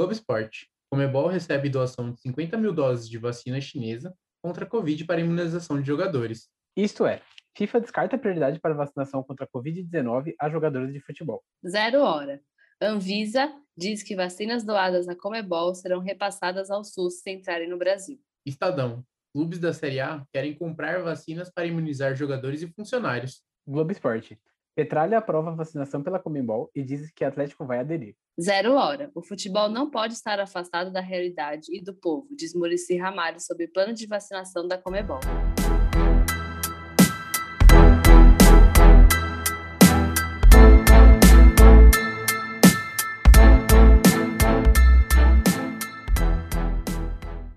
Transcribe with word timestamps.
Globo 0.00 0.14
Esporte. 0.14 0.66
Comebol 0.90 1.26
recebe 1.26 1.68
doação 1.68 2.10
de 2.10 2.18
50 2.22 2.56
mil 2.56 2.72
doses 2.72 3.06
de 3.06 3.18
vacina 3.18 3.60
chinesa 3.60 4.16
contra 4.42 4.64
a 4.64 4.66
Covid 4.66 5.04
para 5.04 5.20
imunização 5.20 5.78
de 5.78 5.86
jogadores. 5.86 6.48
Isto 6.74 7.04
é, 7.04 7.20
FIFA 7.54 7.82
descarta 7.82 8.16
a 8.16 8.18
prioridade 8.18 8.58
para 8.58 8.72
vacinação 8.72 9.22
contra 9.22 9.44
a 9.44 9.48
Covid-19 9.48 10.32
a 10.40 10.48
jogadores 10.48 10.94
de 10.94 11.00
futebol. 11.00 11.44
Zero 11.68 12.00
hora. 12.00 12.40
Anvisa 12.80 13.52
diz 13.76 14.02
que 14.02 14.16
vacinas 14.16 14.64
doadas 14.64 15.06
à 15.06 15.14
Comebol 15.14 15.74
serão 15.74 16.00
repassadas 16.00 16.70
ao 16.70 16.82
SUS 16.82 17.20
se 17.20 17.30
entrarem 17.30 17.68
no 17.68 17.76
Brasil. 17.76 18.18
Estadão. 18.46 19.04
Clubes 19.34 19.58
da 19.58 19.74
Série 19.74 20.00
A 20.00 20.24
querem 20.32 20.54
comprar 20.54 21.02
vacinas 21.02 21.50
para 21.50 21.66
imunizar 21.66 22.16
jogadores 22.16 22.62
e 22.62 22.72
funcionários. 22.72 23.42
Globo 23.68 23.92
Esporte. 23.92 24.40
Petralha 24.80 25.18
aprova 25.18 25.50
a 25.50 25.54
vacinação 25.54 26.02
pela 26.02 26.18
Comembol 26.18 26.70
e 26.74 26.82
diz 26.82 27.10
que 27.10 27.22
Atlético 27.22 27.66
vai 27.66 27.80
aderir. 27.80 28.16
Zero 28.40 28.72
hora. 28.76 29.10
O 29.14 29.20
futebol 29.20 29.68
não 29.68 29.90
pode 29.90 30.14
estar 30.14 30.40
afastado 30.40 30.90
da 30.90 31.02
realidade 31.02 31.66
e 31.68 31.84
do 31.84 31.92
povo, 31.92 32.26
diz 32.34 32.54
Murici 32.54 32.96
Ramalho 32.96 33.38
sobre 33.40 33.66
o 33.66 33.70
plano 33.70 33.92
de 33.92 34.06
vacinação 34.06 34.66
da 34.66 34.78
Comebol. 34.78 35.20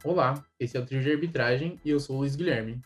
Olá, 0.03 0.43
esse 0.59 0.75
é 0.75 0.79
o 0.81 0.85
Trio 0.85 1.01
de 1.01 1.09
Arbitragem 1.09 1.79
e 1.85 1.89
eu 1.89 2.01
sou 2.01 2.17
o 2.17 2.19
Luiz 2.19 2.35
Guilherme. 2.35 2.81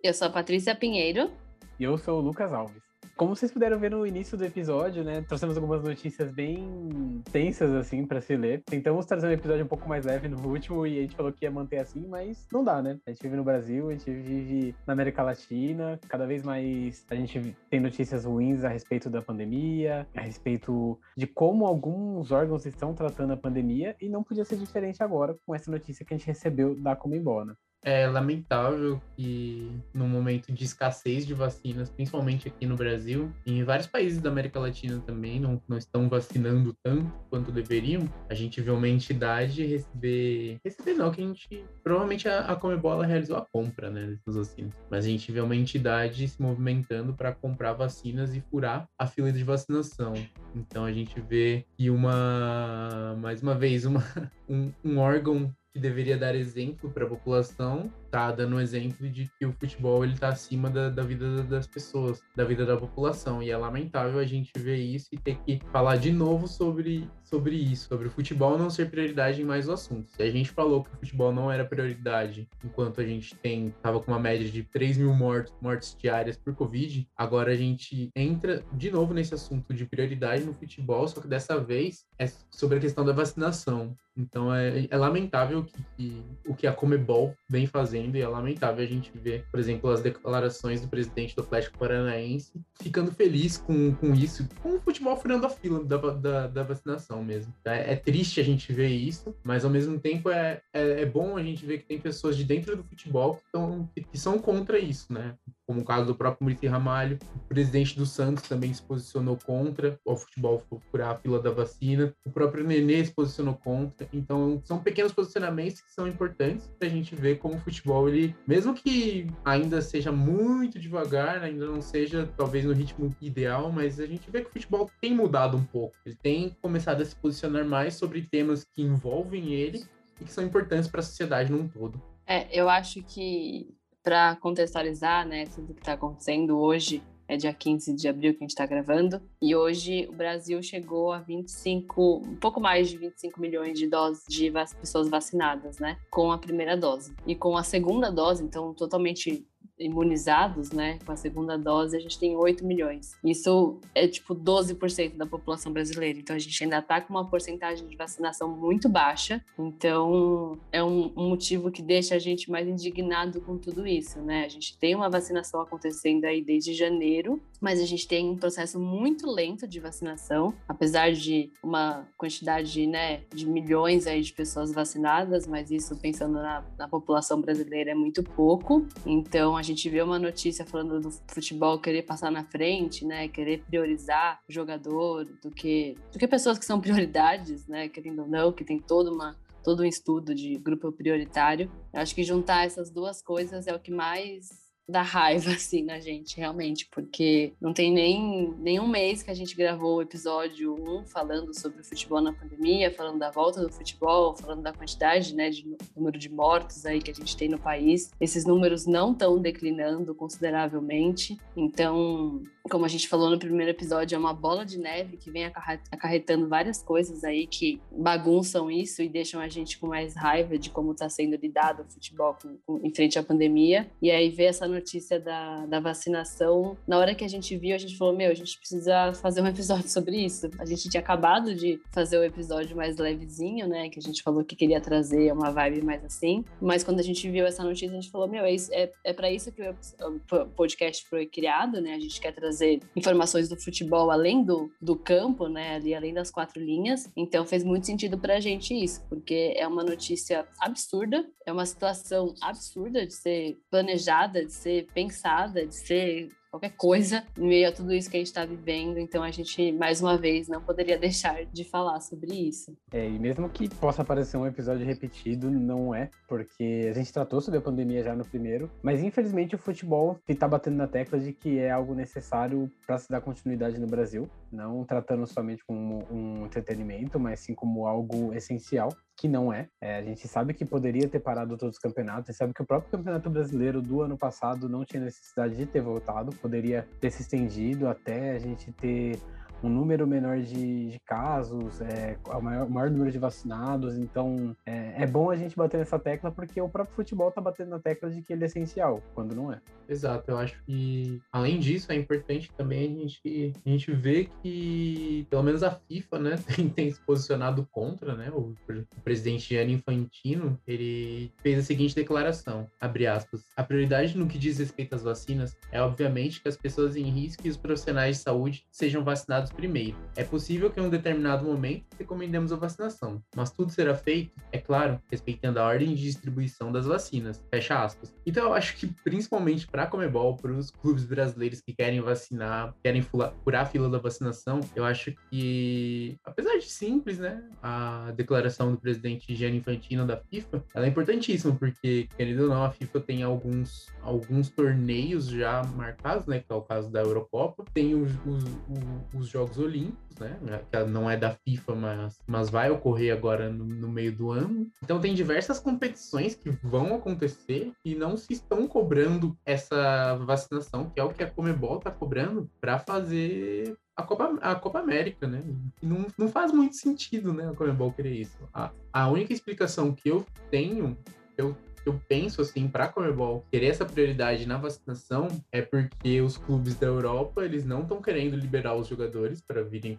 Eu 0.00 0.14
sou 0.14 0.28
a 0.28 0.30
Patrícia 0.30 0.76
Pinheiro. 0.76 1.28
E 1.76 1.82
eu 1.82 1.98
sou 1.98 2.20
o 2.20 2.20
Lucas 2.20 2.52
Alves. 2.52 2.89
Como 3.20 3.36
vocês 3.36 3.52
puderam 3.52 3.78
ver 3.78 3.90
no 3.90 4.06
início 4.06 4.34
do 4.38 4.46
episódio, 4.46 5.04
né, 5.04 5.20
trouxemos 5.20 5.54
algumas 5.54 5.82
notícias 5.82 6.32
bem 6.32 7.22
tensas, 7.30 7.70
assim, 7.74 8.06
para 8.06 8.18
se 8.22 8.34
ler. 8.34 8.62
Tentamos 8.64 9.04
trazer 9.04 9.26
um 9.26 9.30
episódio 9.30 9.62
um 9.62 9.68
pouco 9.68 9.86
mais 9.86 10.06
leve 10.06 10.26
no 10.26 10.40
último 10.48 10.86
e 10.86 10.96
a 10.96 11.02
gente 11.02 11.14
falou 11.14 11.30
que 11.30 11.44
ia 11.44 11.50
manter 11.50 11.80
assim, 11.80 12.06
mas 12.08 12.48
não 12.50 12.64
dá, 12.64 12.80
né? 12.80 12.98
A 13.06 13.10
gente 13.10 13.22
vive 13.22 13.36
no 13.36 13.44
Brasil, 13.44 13.90
a 13.90 13.92
gente 13.92 14.10
vive 14.10 14.74
na 14.86 14.94
América 14.94 15.22
Latina, 15.22 16.00
cada 16.08 16.26
vez 16.26 16.42
mais 16.42 17.04
a 17.10 17.14
gente 17.14 17.54
tem 17.68 17.78
notícias 17.78 18.24
ruins 18.24 18.64
a 18.64 18.70
respeito 18.70 19.10
da 19.10 19.20
pandemia, 19.20 20.08
a 20.16 20.22
respeito 20.22 20.98
de 21.14 21.26
como 21.26 21.66
alguns 21.66 22.32
órgãos 22.32 22.64
estão 22.64 22.94
tratando 22.94 23.34
a 23.34 23.36
pandemia 23.36 23.94
e 24.00 24.08
não 24.08 24.24
podia 24.24 24.46
ser 24.46 24.56
diferente 24.56 25.02
agora 25.02 25.36
com 25.44 25.54
essa 25.54 25.70
notícia 25.70 26.06
que 26.06 26.14
a 26.14 26.16
gente 26.16 26.26
recebeu 26.26 26.74
da 26.74 26.96
Comembol, 26.96 27.44
né? 27.44 27.52
É 27.82 28.06
lamentável 28.06 29.00
que 29.16 29.70
no 29.94 30.06
momento 30.06 30.52
de 30.52 30.64
escassez 30.64 31.26
de 31.26 31.32
vacinas, 31.32 31.88
principalmente 31.88 32.48
aqui 32.48 32.66
no 32.66 32.76
Brasil, 32.76 33.32
em 33.46 33.64
vários 33.64 33.86
países 33.86 34.20
da 34.20 34.28
América 34.28 34.60
Latina 34.60 35.00
também 35.06 35.40
não, 35.40 35.60
não 35.66 35.78
estão 35.78 36.08
vacinando 36.08 36.74
tanto 36.82 37.10
quanto 37.30 37.50
deveriam, 37.50 38.02
a 38.28 38.34
gente 38.34 38.60
vê 38.60 38.70
uma 38.70 38.88
entidade 38.88 39.64
receber. 39.64 40.58
Receber 40.62 40.94
não, 40.94 41.10
que 41.10 41.22
a 41.22 41.26
gente. 41.26 41.64
Provavelmente 41.82 42.28
a, 42.28 42.40
a 42.40 42.56
Comebola 42.56 43.06
realizou 43.06 43.36
a 43.36 43.46
compra 43.50 43.90
né, 43.90 44.06
dessas 44.06 44.36
vacinas. 44.36 44.74
Mas 44.90 45.04
a 45.04 45.08
gente 45.08 45.32
vê 45.32 45.40
uma 45.40 45.56
entidade 45.56 46.28
se 46.28 46.40
movimentando 46.40 47.14
para 47.14 47.32
comprar 47.32 47.72
vacinas 47.72 48.34
e 48.34 48.40
furar 48.40 48.86
a 48.98 49.06
fila 49.06 49.32
de 49.32 49.42
vacinação. 49.42 50.12
Então 50.54 50.84
a 50.84 50.92
gente 50.92 51.18
vê 51.20 51.64
que 51.78 51.88
uma. 51.88 53.16
Mais 53.20 53.42
uma 53.42 53.54
vez, 53.54 53.84
uma, 53.86 54.04
um, 54.48 54.70
um 54.84 54.98
órgão 54.98 55.50
que 55.72 55.78
deveria 55.78 56.18
dar 56.18 56.34
exemplo 56.34 56.90
para 56.90 57.04
a 57.04 57.08
população, 57.08 57.92
tá 58.10 58.32
dando 58.32 58.56
um 58.56 58.60
exemplo 58.60 59.08
de 59.08 59.30
que 59.38 59.46
o 59.46 59.52
futebol 59.52 60.04
ele 60.04 60.16
tá 60.16 60.28
acima 60.28 60.68
da, 60.68 60.88
da, 60.88 61.02
vida 61.02 61.42
das 61.44 61.66
pessoas, 61.66 62.20
da 62.34 62.44
vida 62.44 62.66
da 62.66 62.76
população. 62.76 63.42
E 63.42 63.50
é 63.50 63.56
lamentável 63.56 64.18
a 64.18 64.24
gente 64.24 64.50
ver 64.56 64.76
isso 64.76 65.08
e 65.12 65.18
ter 65.18 65.38
que 65.44 65.60
falar 65.70 65.96
de 65.96 66.12
novo 66.12 66.48
sobre, 66.48 67.08
sobre 67.22 67.56
isso, 67.56 67.88
sobre 67.88 68.08
o 68.08 68.10
futebol 68.10 68.58
não 68.58 68.70
ser 68.70 68.90
prioridade 68.90 69.40
em 69.40 69.44
mais 69.44 69.68
o 69.68 69.72
assunto. 69.72 70.10
Se 70.10 70.22
a 70.22 70.30
gente 70.30 70.50
falou 70.50 70.82
que 70.82 70.90
o 70.90 70.98
futebol 70.98 71.32
não 71.32 71.50
era 71.50 71.64
prioridade, 71.64 72.48
enquanto 72.64 73.00
a 73.00 73.06
gente 73.06 73.34
tem, 73.36 73.74
tava 73.82 74.00
com 74.00 74.10
uma 74.10 74.18
média 74.18 74.48
de 74.48 74.62
3 74.64 74.98
mil 74.98 75.14
mortos, 75.14 75.54
mortes 75.60 75.96
diárias 75.98 76.36
por 76.36 76.54
Covid, 76.54 77.06
agora 77.16 77.52
a 77.52 77.56
gente 77.56 78.10
entra 78.16 78.64
de 78.72 78.90
novo 78.90 79.14
nesse 79.14 79.34
assunto 79.34 79.72
de 79.72 79.86
prioridade 79.86 80.44
no 80.44 80.54
futebol, 80.54 81.06
só 81.06 81.20
que 81.20 81.28
dessa 81.28 81.58
vez 81.58 82.04
é 82.18 82.26
sobre 82.50 82.78
a 82.78 82.80
questão 82.80 83.04
da 83.04 83.12
vacinação. 83.12 83.96
Então 84.16 84.52
é, 84.54 84.86
é 84.90 84.96
lamentável 84.96 85.64
que, 85.64 85.82
que, 85.96 86.24
o 86.46 86.54
que 86.54 86.66
a 86.66 86.72
Comebol 86.72 87.34
vem 87.48 87.66
fazendo 87.66 87.99
e 88.16 88.20
é 88.20 88.28
lamentável 88.28 88.84
a 88.84 88.86
gente 88.86 89.10
ver, 89.14 89.44
por 89.50 89.60
exemplo, 89.60 89.90
as 89.90 90.00
declarações 90.00 90.80
do 90.80 90.88
presidente 90.88 91.34
do 91.34 91.42
Atlético 91.42 91.78
Paranaense 91.78 92.52
ficando 92.80 93.12
feliz 93.12 93.56
com, 93.56 93.94
com 93.94 94.14
isso, 94.14 94.48
com 94.62 94.76
o 94.76 94.80
futebol 94.80 95.16
furando 95.16 95.46
a 95.46 95.50
fila 95.50 95.84
da, 95.84 95.96
da, 95.96 96.46
da 96.46 96.62
vacinação 96.62 97.22
mesmo. 97.22 97.54
É, 97.64 97.92
é, 97.92 97.96
triste 97.96 98.40
a 98.40 98.44
gente 98.44 98.72
ver 98.72 98.88
isso, 98.88 99.34
mas 99.42 99.64
ao 99.64 99.70
mesmo 99.70 99.98
tempo 99.98 100.30
é, 100.30 100.60
é, 100.72 101.02
é, 101.02 101.06
bom 101.06 101.36
a 101.36 101.42
gente 101.42 101.64
ver 101.64 101.78
que 101.78 101.86
tem 101.86 102.00
pessoas 102.00 102.36
de 102.36 102.44
dentro 102.44 102.76
do 102.76 102.84
futebol 102.84 103.36
que, 103.36 103.42
tão, 103.52 103.88
que, 103.94 104.02
que 104.02 104.18
são 104.18 104.38
contra 104.38 104.78
isso, 104.78 105.12
né? 105.12 105.34
Como 105.70 105.82
o 105.82 105.84
caso 105.84 106.04
do 106.04 106.16
próprio 106.16 106.42
Muricy 106.42 106.66
Ramalho. 106.66 107.16
O 107.36 107.48
presidente 107.48 107.96
do 107.96 108.04
Santos 108.04 108.42
também 108.48 108.74
se 108.74 108.82
posicionou 108.82 109.38
contra 109.46 109.96
o 110.04 110.16
futebol 110.16 110.60
furar 110.90 111.10
a 111.10 111.14
fila 111.14 111.40
da 111.40 111.52
vacina. 111.52 112.12
O 112.24 112.30
próprio 112.30 112.66
Nenê 112.66 113.04
se 113.04 113.12
posicionou 113.12 113.54
contra. 113.54 114.08
Então, 114.12 114.60
são 114.64 114.80
pequenos 114.80 115.12
posicionamentos 115.12 115.80
que 115.80 115.92
são 115.92 116.08
importantes 116.08 116.66
para 116.76 116.88
a 116.88 116.90
gente 116.90 117.14
ver 117.14 117.38
como 117.38 117.54
o 117.54 117.60
futebol, 117.60 118.08
ele, 118.08 118.34
mesmo 118.48 118.74
que 118.74 119.28
ainda 119.44 119.80
seja 119.80 120.10
muito 120.10 120.76
devagar, 120.76 121.40
ainda 121.40 121.66
não 121.66 121.80
seja 121.80 122.28
talvez 122.36 122.64
no 122.64 122.72
ritmo 122.72 123.14
ideal, 123.20 123.70
mas 123.70 124.00
a 124.00 124.06
gente 124.06 124.28
vê 124.28 124.40
que 124.40 124.48
o 124.48 124.52
futebol 124.52 124.90
tem 125.00 125.14
mudado 125.14 125.56
um 125.56 125.62
pouco. 125.62 125.94
Ele 126.04 126.16
tem 126.20 126.56
começado 126.60 127.00
a 127.00 127.04
se 127.04 127.14
posicionar 127.14 127.64
mais 127.64 127.94
sobre 127.94 128.22
temas 128.22 128.64
que 128.64 128.82
envolvem 128.82 129.54
ele 129.54 129.84
e 130.20 130.24
que 130.24 130.32
são 130.32 130.42
importantes 130.42 130.90
para 130.90 130.98
a 130.98 131.04
sociedade 131.04 131.52
num 131.52 131.68
todo. 131.68 132.02
É, 132.26 132.48
eu 132.52 132.68
acho 132.68 133.02
que 133.04 133.74
para 134.10 134.34
contextualizar, 134.40 135.24
né, 135.24 135.46
tudo 135.54 135.72
que 135.72 135.78
está 135.80 135.92
acontecendo 135.92 136.58
hoje, 136.58 137.00
é 137.28 137.36
dia 137.36 137.54
15 137.54 137.94
de 137.94 138.08
abril 138.08 138.32
que 138.32 138.38
a 138.38 138.42
gente 138.42 138.50
está 138.50 138.66
gravando, 138.66 139.22
e 139.40 139.54
hoje 139.54 140.08
o 140.10 140.12
Brasil 140.12 140.60
chegou 140.64 141.12
a 141.12 141.20
25, 141.20 142.16
um 142.16 142.34
pouco 142.34 142.60
mais 142.60 142.90
de 142.90 142.98
25 142.98 143.40
milhões 143.40 143.78
de 143.78 143.86
doses 143.86 144.24
de 144.28 144.50
pessoas 144.80 145.08
vacinadas, 145.08 145.78
né, 145.78 145.96
com 146.10 146.32
a 146.32 146.38
primeira 146.38 146.76
dose. 146.76 147.14
E 147.24 147.36
com 147.36 147.56
a 147.56 147.62
segunda 147.62 148.10
dose, 148.10 148.42
então 148.42 148.74
totalmente 148.74 149.46
imunizados, 149.80 150.70
né, 150.70 150.98
com 151.04 151.12
a 151.12 151.16
segunda 151.16 151.56
dose, 151.56 151.96
a 151.96 152.00
gente 152.00 152.18
tem 152.18 152.36
8 152.36 152.64
milhões. 152.64 153.16
Isso 153.24 153.78
é 153.94 154.06
tipo 154.06 154.34
12% 154.34 155.16
da 155.16 155.26
população 155.26 155.72
brasileira. 155.72 156.18
Então 156.18 156.36
a 156.36 156.38
gente 156.38 156.62
ainda 156.62 156.78
está 156.78 157.00
com 157.00 157.14
uma 157.14 157.24
porcentagem 157.24 157.86
de 157.86 157.96
vacinação 157.96 158.48
muito 158.48 158.88
baixa. 158.88 159.42
Então 159.58 160.58
é 160.70 160.82
um, 160.84 161.12
um, 161.16 161.30
motivo 161.30 161.70
que 161.70 161.82
deixa 161.82 162.14
a 162.14 162.18
gente 162.18 162.50
mais 162.50 162.68
indignado 162.68 163.40
com 163.40 163.56
tudo 163.56 163.86
isso, 163.86 164.20
né? 164.20 164.44
A 164.44 164.48
gente 164.48 164.76
tem 164.76 164.94
uma 164.94 165.08
vacinação 165.08 165.60
acontecendo 165.60 166.24
aí 166.26 166.42
desde 166.42 166.74
janeiro, 166.74 167.40
mas 167.60 167.80
a 167.80 167.86
gente 167.86 168.06
tem 168.06 168.28
um 168.28 168.36
processo 168.36 168.78
muito 168.78 169.30
lento 169.30 169.66
de 169.66 169.80
vacinação, 169.80 170.54
apesar 170.68 171.12
de 171.12 171.50
uma 171.62 172.06
quantidade, 172.16 172.86
né, 172.86 173.22
de 173.34 173.46
milhões 173.46 174.06
aí 174.06 174.20
de 174.20 174.32
pessoas 174.32 174.72
vacinadas, 174.72 175.46
mas 175.46 175.70
isso 175.70 175.96
pensando 175.96 176.34
na, 176.34 176.64
na 176.76 176.88
população 176.88 177.40
brasileira 177.40 177.92
é 177.92 177.94
muito 177.94 178.22
pouco. 178.22 178.86
Então 179.06 179.56
a 179.56 179.62
gente 179.70 179.88
vê 179.88 180.02
uma 180.02 180.18
notícia 180.18 180.64
falando 180.64 181.00
do 181.00 181.10
futebol 181.28 181.80
querer 181.80 182.02
passar 182.02 182.30
na 182.30 182.44
frente, 182.44 183.04
né, 183.04 183.28
querer 183.28 183.62
priorizar 183.62 184.40
o 184.48 184.52
jogador 184.52 185.24
do 185.24 185.50
que 185.50 185.96
do 186.12 186.18
que 186.18 186.28
pessoas 186.28 186.58
que 186.58 186.64
são 186.64 186.80
prioridades, 186.80 187.66
né, 187.66 187.88
querendo 187.88 188.22
ou 188.22 188.28
não, 188.28 188.52
que 188.52 188.64
tem 188.64 188.78
toda 188.78 189.10
uma 189.10 189.36
todo 189.62 189.82
um 189.82 189.86
estudo 189.86 190.34
de 190.34 190.56
grupo 190.56 190.90
prioritário. 190.90 191.70
Eu 191.92 192.00
acho 192.00 192.14
que 192.14 192.22
juntar 192.22 192.64
essas 192.64 192.90
duas 192.90 193.22
coisas 193.22 193.66
é 193.66 193.74
o 193.74 193.78
que 193.78 193.90
mais 193.90 194.69
da 194.90 195.02
raiva, 195.02 195.50
assim, 195.54 195.82
na 195.82 196.00
gente, 196.00 196.36
realmente, 196.36 196.86
porque 196.90 197.52
não 197.60 197.72
tem 197.72 197.92
nem, 197.92 198.54
nem 198.58 198.80
um 198.80 198.88
mês 198.88 199.22
que 199.22 199.30
a 199.30 199.34
gente 199.34 199.56
gravou 199.56 199.96
o 199.96 200.02
episódio 200.02 200.74
1 200.74 201.06
falando 201.06 201.58
sobre 201.58 201.80
o 201.80 201.84
futebol 201.84 202.20
na 202.20 202.32
pandemia, 202.32 202.90
falando 202.90 203.18
da 203.18 203.30
volta 203.30 203.62
do 203.62 203.72
futebol, 203.72 204.34
falando 204.34 204.62
da 204.62 204.72
quantidade, 204.72 205.34
né, 205.34 205.50
de 205.50 205.76
número 205.96 206.18
de 206.18 206.28
mortos 206.28 206.84
aí 206.84 207.00
que 207.00 207.10
a 207.10 207.14
gente 207.14 207.36
tem 207.36 207.48
no 207.48 207.58
país. 207.58 208.10
Esses 208.20 208.44
números 208.44 208.86
não 208.86 209.12
estão 209.12 209.38
declinando 209.38 210.14
consideravelmente, 210.14 211.38
então 211.56 212.42
como 212.68 212.84
a 212.84 212.88
gente 212.88 213.08
falou 213.08 213.30
no 213.30 213.38
primeiro 213.38 213.70
episódio, 213.70 214.14
é 214.14 214.18
uma 214.18 214.34
bola 214.34 214.64
de 214.64 214.78
neve 214.78 215.16
que 215.16 215.30
vem 215.30 215.44
acarretando 215.90 216.48
várias 216.48 216.82
coisas 216.82 217.24
aí 217.24 217.46
que 217.46 217.80
bagunçam 217.90 218.70
isso 218.70 219.02
e 219.02 219.08
deixam 219.08 219.40
a 219.40 219.48
gente 219.48 219.78
com 219.78 219.86
mais 219.86 220.14
raiva 220.14 220.58
de 220.58 220.70
como 220.70 220.92
está 220.92 221.08
sendo 221.08 221.36
lidado 221.36 221.82
o 221.82 221.90
futebol 221.90 222.36
com, 222.40 222.56
com, 222.66 222.86
em 222.86 222.94
frente 222.94 223.18
à 223.18 223.22
pandemia. 223.22 223.88
E 224.02 224.10
aí 224.10 224.28
ver 224.28 224.44
essa 224.44 224.68
notícia 224.68 225.18
da, 225.18 225.66
da 225.66 225.80
vacinação, 225.80 226.76
na 226.86 226.98
hora 226.98 227.14
que 227.14 227.24
a 227.24 227.28
gente 227.28 227.56
viu, 227.56 227.74
a 227.74 227.78
gente 227.78 227.96
falou: 227.96 228.14
Meu, 228.14 228.30
a 228.30 228.34
gente 228.34 228.58
precisa 228.58 229.12
fazer 229.14 229.40
um 229.40 229.46
episódio 229.46 229.88
sobre 229.88 230.24
isso. 230.24 230.50
A 230.58 230.66
gente 230.66 230.88
tinha 230.88 231.00
acabado 231.00 231.54
de 231.54 231.80
fazer 231.92 232.18
o 232.18 232.20
um 232.20 232.24
episódio 232.24 232.76
mais 232.76 232.96
levezinho, 232.98 233.68
né? 233.68 233.88
Que 233.88 233.98
a 233.98 234.02
gente 234.02 234.22
falou 234.22 234.44
que 234.44 234.54
queria 234.54 234.80
trazer 234.80 235.32
uma 235.32 235.50
vibe 235.50 235.82
mais 235.82 236.04
assim. 236.04 236.44
Mas 236.60 236.84
quando 236.84 237.00
a 237.00 237.04
gente 237.04 237.28
viu 237.30 237.46
essa 237.46 237.64
notícia, 237.64 237.90
a 237.90 238.00
gente 238.00 238.10
falou: 238.10 238.28
Meu, 238.28 238.44
é, 238.44 238.54
é, 238.72 238.92
é 239.04 239.12
para 239.12 239.30
isso 239.30 239.50
que 239.50 239.62
o 239.62 240.46
podcast 240.54 241.08
foi 241.08 241.26
criado, 241.26 241.80
né? 241.80 241.94
A 241.94 242.00
gente 242.00 242.20
quer 242.20 242.32
trazer 242.32 242.49
trazer 242.50 242.80
informações 242.96 243.48
do 243.48 243.56
futebol 243.56 244.10
além 244.10 244.42
do, 244.42 244.70
do 244.80 244.96
campo, 244.96 245.48
né, 245.48 245.76
ali 245.76 245.94
além 245.94 246.12
das 246.12 246.30
quatro 246.30 246.60
linhas. 246.60 247.08
Então 247.16 247.46
fez 247.46 247.62
muito 247.62 247.86
sentido 247.86 248.18
para 248.18 248.36
a 248.36 248.40
gente 248.40 248.74
isso, 248.74 249.02
porque 249.08 249.54
é 249.56 249.66
uma 249.66 249.84
notícia 249.84 250.46
absurda, 250.58 251.24
é 251.46 251.52
uma 251.52 251.64
situação 251.64 252.34
absurda 252.42 253.06
de 253.06 253.14
ser 253.14 253.58
planejada, 253.70 254.44
de 254.44 254.52
ser 254.52 254.86
pensada, 254.92 255.64
de 255.64 255.74
ser 255.74 256.28
qualquer 256.50 256.72
coisa 256.76 257.24
em 257.38 257.46
meio 257.46 257.68
a 257.68 257.72
tudo 257.72 257.92
isso 257.92 258.10
que 258.10 258.16
a 258.16 258.20
gente 258.20 258.26
está 258.26 258.44
vivendo. 258.44 258.98
Então 258.98 259.22
a 259.22 259.30
gente, 259.30 259.72
mais 259.72 260.00
uma 260.00 260.18
vez, 260.18 260.48
não 260.48 260.60
poderia 260.60 260.98
deixar 260.98 261.44
de 261.44 261.64
falar 261.64 262.00
sobre 262.00 262.34
isso. 262.34 262.76
É, 262.92 263.08
e 263.08 263.18
mesmo 263.18 263.48
que 263.48 263.68
possa 263.76 264.04
parecer 264.04 264.36
um 264.36 264.46
episódio 264.46 264.84
repetido, 264.84 265.50
não 265.50 265.94
é, 265.94 266.10
porque 266.28 266.88
a 266.90 266.92
gente 266.92 267.12
tratou 267.12 267.40
sobre 267.40 267.58
a 267.58 267.62
pandemia 267.62 268.02
já 268.02 268.14
no 268.14 268.24
primeiro, 268.24 268.70
mas 268.82 269.02
infelizmente 269.02 269.54
o 269.54 269.58
futebol 269.58 270.18
está 270.28 270.48
batendo 270.48 270.76
na 270.76 270.88
tecla 270.88 271.18
de 271.18 271.32
que 271.32 271.58
é 271.58 271.70
algo 271.70 271.94
necessário 271.94 272.70
para 272.86 272.98
se 272.98 273.08
dar 273.08 273.20
continuidade 273.20 273.78
no 273.78 273.86
Brasil, 273.86 274.28
não 274.50 274.84
tratando 274.84 275.26
somente 275.26 275.64
como 275.64 276.04
um 276.10 276.46
entretenimento, 276.46 277.18
mas 277.20 277.40
sim 277.40 277.54
como 277.54 277.86
algo 277.86 278.32
essencial 278.34 278.90
que 279.20 279.28
não 279.28 279.52
é. 279.52 279.68
é. 279.82 279.98
A 279.98 280.02
gente 280.02 280.26
sabe 280.26 280.54
que 280.54 280.64
poderia 280.64 281.06
ter 281.06 281.20
parado 281.20 281.54
todos 281.58 281.76
os 281.76 281.78
campeonatos, 281.78 282.28
gente 282.28 282.38
sabe 282.38 282.54
que 282.54 282.62
o 282.62 282.66
próprio 282.66 282.90
Campeonato 282.90 283.28
Brasileiro 283.28 283.82
do 283.82 284.00
ano 284.00 284.16
passado 284.16 284.66
não 284.66 284.82
tinha 284.82 285.04
necessidade 285.04 285.54
de 285.54 285.66
ter 285.66 285.82
voltado, 285.82 286.34
poderia 286.36 286.88
ter 286.98 287.10
se 287.10 287.20
estendido 287.20 287.86
até 287.86 288.30
a 288.30 288.38
gente 288.38 288.72
ter 288.72 289.20
um 289.62 289.68
número 289.68 290.06
menor 290.06 290.38
de, 290.38 290.90
de 290.90 291.00
casos, 291.00 291.80
é, 291.80 292.16
o 292.26 292.40
maior, 292.40 292.68
maior, 292.68 292.90
número 292.90 293.10
de 293.10 293.18
vacinados. 293.18 293.96
Então, 293.96 294.56
é, 294.64 295.02
é, 295.02 295.06
bom 295.06 295.30
a 295.30 295.36
gente 295.36 295.56
bater 295.56 295.78
nessa 295.78 295.98
tecla 295.98 296.30
porque 296.30 296.60
o 296.60 296.68
próprio 296.68 296.94
futebol 296.94 297.28
está 297.28 297.40
batendo 297.40 297.70
na 297.70 297.78
tecla 297.78 298.10
de 298.10 298.22
que 298.22 298.32
ele 298.32 298.44
é 298.44 298.46
essencial, 298.46 299.02
quando 299.14 299.34
não 299.34 299.52
é. 299.52 299.60
Exato, 299.88 300.30
eu 300.30 300.38
acho 300.38 300.62
que, 300.64 301.20
além 301.32 301.58
disso, 301.58 301.90
é 301.90 301.96
importante 301.96 302.50
também 302.56 302.84
a 302.84 302.98
gente, 303.00 303.52
a 303.64 303.68
gente 303.68 303.92
ver 303.92 304.30
que, 304.42 305.26
pelo 305.28 305.42
menos 305.42 305.62
a 305.62 305.70
FIFA, 305.70 306.18
né, 306.18 306.36
tem, 306.54 306.68
tem 306.68 306.90
se 306.90 307.00
posicionado 307.00 307.66
contra, 307.70 308.14
né, 308.14 308.30
o, 308.30 308.54
o 308.68 309.00
presidente 309.02 309.48
Gianni 309.48 309.74
Infantino, 309.74 310.58
ele 310.66 311.32
fez 311.38 311.58
a 311.58 311.62
seguinte 311.62 311.94
declaração, 311.94 312.66
abre 312.80 313.06
aspas, 313.06 313.44
a 313.56 313.62
prioridade 313.62 314.16
no 314.16 314.26
que 314.26 314.38
diz 314.38 314.58
respeito 314.58 314.94
às 314.94 315.02
vacinas 315.02 315.56
é, 315.70 315.80
obviamente, 315.80 316.40
que 316.40 316.48
as 316.48 316.56
pessoas 316.56 316.96
em 316.96 317.04
risco 317.04 317.46
e 317.46 317.50
os 317.50 317.56
profissionais 317.56 318.16
de 318.16 318.22
saúde 318.22 318.64
sejam 318.70 319.04
vacinados 319.04 319.49
primeiro. 319.54 319.96
É 320.16 320.24
possível 320.24 320.70
que 320.70 320.80
em 320.80 320.82
um 320.82 320.90
determinado 320.90 321.44
momento 321.44 321.84
recomendemos 321.98 322.52
a 322.52 322.56
vacinação, 322.56 323.22
mas 323.34 323.50
tudo 323.50 323.70
será 323.70 323.94
feito, 323.94 324.32
é 324.52 324.58
claro, 324.58 325.00
respeitando 325.10 325.58
a 325.58 325.66
ordem 325.66 325.94
de 325.94 326.02
distribuição 326.02 326.72
das 326.72 326.86
vacinas. 326.86 327.42
Fecha 327.50 327.82
aspas. 327.82 328.14
Então 328.26 328.44
eu 328.46 328.54
acho 328.54 328.76
que 328.76 328.86
principalmente 329.04 329.66
para 329.66 329.84
a 329.84 329.86
Comebol, 329.86 330.36
para 330.36 330.52
os 330.52 330.70
clubes 330.70 331.04
brasileiros 331.04 331.60
que 331.60 331.72
querem 331.72 332.00
vacinar, 332.00 332.74
querem 332.82 333.02
furar 333.02 333.62
a 333.62 333.66
fila 333.66 333.88
da 333.88 333.98
vacinação, 333.98 334.60
eu 334.74 334.84
acho 334.84 335.12
que, 335.30 336.18
apesar 336.24 336.58
de 336.58 336.66
simples, 336.66 337.18
né, 337.18 337.42
a 337.62 338.12
declaração 338.16 338.72
do 338.72 338.78
presidente 338.78 339.34
Gianni 339.34 339.58
Infantino 339.58 340.06
da 340.06 340.16
FIFA, 340.16 340.64
ela 340.74 340.86
é 340.86 340.88
importantíssima, 340.88 341.54
porque, 341.54 342.08
querido 342.16 342.44
ou 342.44 342.48
não, 342.48 342.64
a 342.64 342.70
FIFA 342.70 343.00
tem 343.00 343.22
alguns, 343.22 343.86
alguns 344.02 344.48
torneios 344.48 345.26
já 345.26 345.62
marcados, 345.76 346.26
né, 346.26 346.40
que 346.40 346.50
é 346.50 346.54
o 346.54 346.62
caso 346.62 346.90
da 346.90 347.00
Eurocopa, 347.00 347.64
tem 347.72 347.94
os, 347.94 348.10
os, 348.26 348.44
os, 348.44 349.20
os 349.20 349.28
Jogos 349.28 349.39
Olímpicos, 349.58 350.18
né? 350.18 350.38
Que 350.70 350.84
não 350.84 351.10
é 351.10 351.16
da 351.16 351.30
FIFA, 351.30 351.74
mas, 351.74 352.18
mas 352.26 352.50
vai 352.50 352.70
ocorrer 352.70 353.12
agora 353.12 353.50
no, 353.50 353.64
no, 353.64 353.88
meio 353.88 354.12
do 354.12 354.30
ano. 354.30 354.70
Então 354.82 355.00
tem 355.00 355.14
diversas 355.14 355.58
competições 355.58 356.34
que 356.34 356.50
vão 356.50 356.94
acontecer 356.94 357.72
e 357.84 357.94
não 357.94 358.16
se 358.16 358.32
estão 358.32 358.66
cobrando 358.66 359.36
essa 359.44 360.16
vacinação, 360.16 360.90
que 360.90 361.00
é 361.00 361.04
o 361.04 361.12
que 361.12 361.22
a 361.22 361.30
Comebol 361.30 361.78
está 361.78 361.90
cobrando 361.90 362.50
para 362.60 362.78
fazer 362.78 363.76
a 363.96 364.02
Copa, 364.02 364.38
a 364.40 364.54
Copa 364.54 364.78
América, 364.78 365.26
né? 365.26 365.42
Não, 365.82 366.06
não 366.16 366.28
faz 366.28 366.52
muito 366.52 366.76
sentido, 366.76 367.32
né, 367.32 367.48
a 367.48 367.54
Comebol 367.54 367.92
querer 367.92 368.14
isso. 368.14 368.36
A, 368.52 368.70
a 368.92 369.08
única 369.08 369.32
explicação 369.32 369.92
que 369.92 370.08
eu 370.08 370.24
tenho, 370.50 370.96
eu 371.36 371.56
eu 371.84 372.00
penso 372.08 372.42
assim 372.42 372.68
para 372.68 372.84
a 372.84 372.88
Comebol 372.88 373.44
querer 373.50 373.66
essa 373.66 373.84
prioridade 373.84 374.46
na 374.46 374.58
vacinação 374.58 375.28
é 375.50 375.62
porque 375.62 376.20
os 376.20 376.36
clubes 376.36 376.74
da 376.74 376.86
Europa 376.86 377.44
eles 377.44 377.64
não 377.64 377.82
estão 377.82 378.02
querendo 378.02 378.36
liberar 378.36 378.74
os 378.74 378.86
jogadores 378.86 379.40
para 379.40 379.62
virem 379.62 379.98